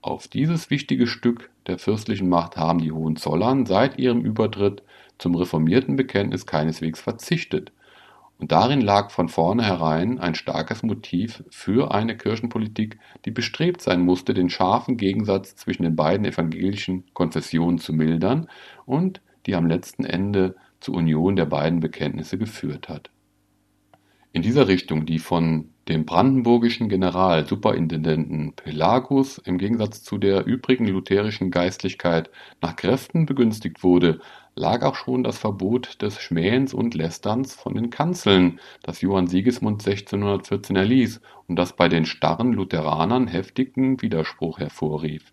Auf 0.00 0.26
dieses 0.26 0.70
wichtige 0.70 1.06
Stück 1.06 1.50
der 1.68 1.78
fürstlichen 1.78 2.28
Macht 2.28 2.56
haben 2.56 2.80
die 2.80 2.90
Hohenzollern 2.90 3.64
seit 3.66 4.00
ihrem 4.00 4.24
Übertritt 4.24 4.82
zum 5.18 5.36
reformierten 5.36 5.94
Bekenntnis 5.94 6.44
keineswegs 6.44 7.00
verzichtet, 7.00 7.70
und 8.42 8.50
darin 8.50 8.80
lag 8.80 9.12
von 9.12 9.28
vornherein 9.28 10.18
ein 10.18 10.34
starkes 10.34 10.82
Motiv 10.82 11.44
für 11.48 11.94
eine 11.94 12.16
Kirchenpolitik, 12.16 12.98
die 13.24 13.30
bestrebt 13.30 13.80
sein 13.80 14.00
musste, 14.00 14.34
den 14.34 14.50
scharfen 14.50 14.96
Gegensatz 14.96 15.54
zwischen 15.54 15.84
den 15.84 15.94
beiden 15.94 16.26
evangelischen 16.26 17.04
Konfessionen 17.14 17.78
zu 17.78 17.92
mildern 17.92 18.48
und 18.84 19.22
die 19.46 19.54
am 19.54 19.66
letzten 19.66 20.04
Ende 20.04 20.56
zur 20.80 20.96
Union 20.96 21.36
der 21.36 21.44
beiden 21.44 21.78
Bekenntnisse 21.78 22.36
geführt 22.36 22.88
hat. 22.88 23.10
In 24.32 24.42
dieser 24.42 24.66
Richtung, 24.66 25.06
die 25.06 25.20
von 25.20 25.71
dem 25.88 26.04
brandenburgischen 26.04 26.88
Generalsuperintendenten 26.88 28.52
Pelagus 28.54 29.38
im 29.38 29.58
Gegensatz 29.58 30.02
zu 30.02 30.18
der 30.18 30.46
übrigen 30.46 30.86
lutherischen 30.86 31.50
Geistlichkeit 31.50 32.30
nach 32.60 32.76
Kräften 32.76 33.26
begünstigt 33.26 33.82
wurde 33.82 34.20
lag 34.54 34.82
auch 34.82 34.96
schon 34.96 35.24
das 35.24 35.38
Verbot 35.38 36.02
des 36.02 36.20
Schmähens 36.20 36.74
und 36.74 36.94
Lästerns 36.94 37.54
von 37.54 37.74
den 37.74 37.90
Kanzeln, 37.90 38.60
das 38.82 39.00
Johann 39.00 39.26
Sigismund 39.26 39.86
1614 39.86 40.76
erließ 40.76 41.20
und 41.48 41.56
das 41.56 41.74
bei 41.74 41.88
den 41.88 42.04
starren 42.04 42.52
Lutheranern 42.52 43.26
heftigen 43.26 44.00
Widerspruch 44.02 44.58
hervorrief. 44.58 45.32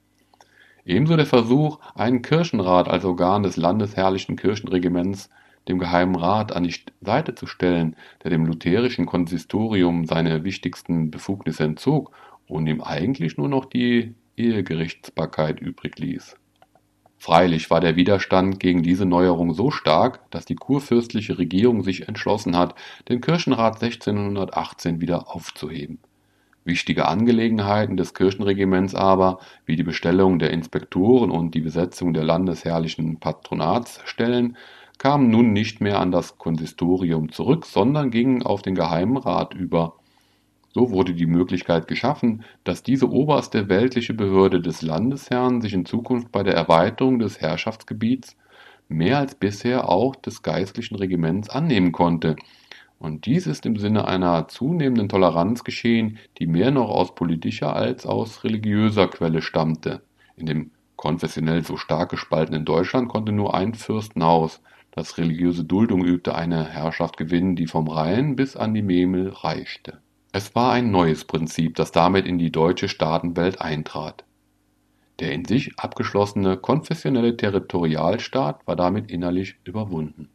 Ebenso 0.85 1.17
der 1.17 1.25
Versuch, 1.25 1.79
einen 1.95 2.21
Kirchenrat 2.21 2.87
als 2.87 3.03
Organ 3.03 3.43
des 3.43 3.57
landesherrlichen 3.57 4.37
Kirchenregiments 4.37 5.29
dem 5.69 5.79
Geheimen 5.79 6.15
Rat 6.15 6.53
an 6.53 6.63
die 6.63 6.75
Seite 7.01 7.35
zu 7.35 7.47
stellen, 7.47 7.95
der 8.23 8.31
dem 8.31 8.45
lutherischen 8.45 9.05
Konsistorium 9.05 10.05
seine 10.05 10.43
wichtigsten 10.43 11.11
Befugnisse 11.11 11.63
entzog 11.63 12.11
und 12.47 12.67
ihm 12.67 12.81
eigentlich 12.81 13.37
nur 13.37 13.47
noch 13.47 13.65
die 13.65 14.15
Ehegerichtsbarkeit 14.35 15.61
übrig 15.61 15.97
ließ. 15.99 16.35
Freilich 17.17 17.69
war 17.69 17.81
der 17.81 17.97
Widerstand 17.97 18.59
gegen 18.59 18.81
diese 18.81 19.05
Neuerung 19.05 19.53
so 19.53 19.71
stark, 19.71 20.21
dass 20.31 20.45
die 20.45 20.55
kurfürstliche 20.55 21.37
Regierung 21.37 21.83
sich 21.83 22.07
entschlossen 22.07 22.57
hat, 22.57 22.75
den 23.09 23.19
Kirchenrat 23.19 23.83
1618 23.83 25.01
wieder 25.01 25.33
aufzuheben. 25.35 25.99
Wichtige 26.63 27.07
Angelegenheiten 27.07 27.97
des 27.97 28.13
Kirchenregiments 28.13 28.95
aber, 28.95 29.39
wie 29.65 29.75
die 29.75 29.83
Bestellung 29.83 30.39
der 30.39 30.51
Inspektoren 30.51 31.29
und 31.29 31.55
die 31.55 31.61
Besetzung 31.61 32.13
der 32.13 32.23
landesherrlichen 32.23 33.19
Patronatsstellen, 33.19 34.55
kamen 34.99 35.31
nun 35.31 35.53
nicht 35.53 35.81
mehr 35.81 35.99
an 35.99 36.11
das 36.11 36.37
Konsistorium 36.37 37.31
zurück, 37.31 37.65
sondern 37.65 38.11
gingen 38.11 38.43
auf 38.43 38.61
den 38.61 38.75
Geheimen 38.75 39.17
Rat 39.17 39.55
über. 39.55 39.95
So 40.71 40.91
wurde 40.91 41.13
die 41.15 41.25
Möglichkeit 41.25 41.87
geschaffen, 41.87 42.43
dass 42.63 42.83
diese 42.83 43.09
oberste 43.09 43.69
weltliche 43.69 44.13
Behörde 44.13 44.61
des 44.61 44.83
Landesherrn 44.83 45.61
sich 45.61 45.73
in 45.73 45.85
Zukunft 45.85 46.31
bei 46.31 46.43
der 46.43 46.53
Erweiterung 46.53 47.17
des 47.17 47.41
Herrschaftsgebiets 47.41 48.37
mehr 48.87 49.17
als 49.17 49.35
bisher 49.35 49.89
auch 49.89 50.15
des 50.15 50.43
geistlichen 50.43 50.95
Regiments 50.95 51.49
annehmen 51.49 51.91
konnte, 51.91 52.35
Und 52.99 53.25
dies 53.25 53.47
ist 53.47 53.65
im 53.65 53.77
Sinne 53.77 54.07
einer 54.07 54.49
zunehmenden 54.49 55.07
Toleranz 55.09 55.63
geschehen, 55.63 56.17
die 56.37 56.47
mehr 56.47 56.71
noch 56.71 56.89
aus 56.89 57.15
politischer 57.15 57.73
als 57.75 58.05
aus 58.05 58.43
religiöser 58.43 59.07
Quelle 59.07 59.41
stammte. 59.41 60.01
In 60.35 60.45
dem 60.45 60.71
konfessionell 60.97 61.63
so 61.63 61.77
stark 61.77 62.09
gespaltenen 62.11 62.65
Deutschland 62.65 63.07
konnte 63.07 63.31
nur 63.31 63.53
ein 63.55 63.73
Fürstenhaus, 63.73 64.61
das 64.99 65.17
religiöse 65.17 65.63
Duldung 65.63 66.03
übte, 66.03 66.35
eine 66.35 66.65
Herrschaft 66.65 67.17
gewinnen, 67.17 67.55
die 67.55 67.67
vom 67.67 67.87
Rhein 67.87 68.35
bis 68.35 68.55
an 68.55 68.73
die 68.73 68.81
Memel 68.81 69.29
reichte. 69.29 70.01
Es 70.31 70.53
war 70.55 70.73
ein 70.73 70.91
neues 70.91 71.25
Prinzip, 71.25 71.75
das 71.75 71.91
damit 71.91 72.27
in 72.27 72.37
die 72.37 72.51
deutsche 72.51 72.89
Staatenwelt 72.89 73.61
eintrat. 73.61 74.25
Der 75.19 75.31
in 75.31 75.45
sich 75.45 75.79
abgeschlossene 75.79 76.57
konfessionelle 76.57 77.35
Territorialstaat 77.35 78.67
war 78.67 78.75
damit 78.75 79.09
innerlich 79.09 79.55
überwunden 79.63 80.29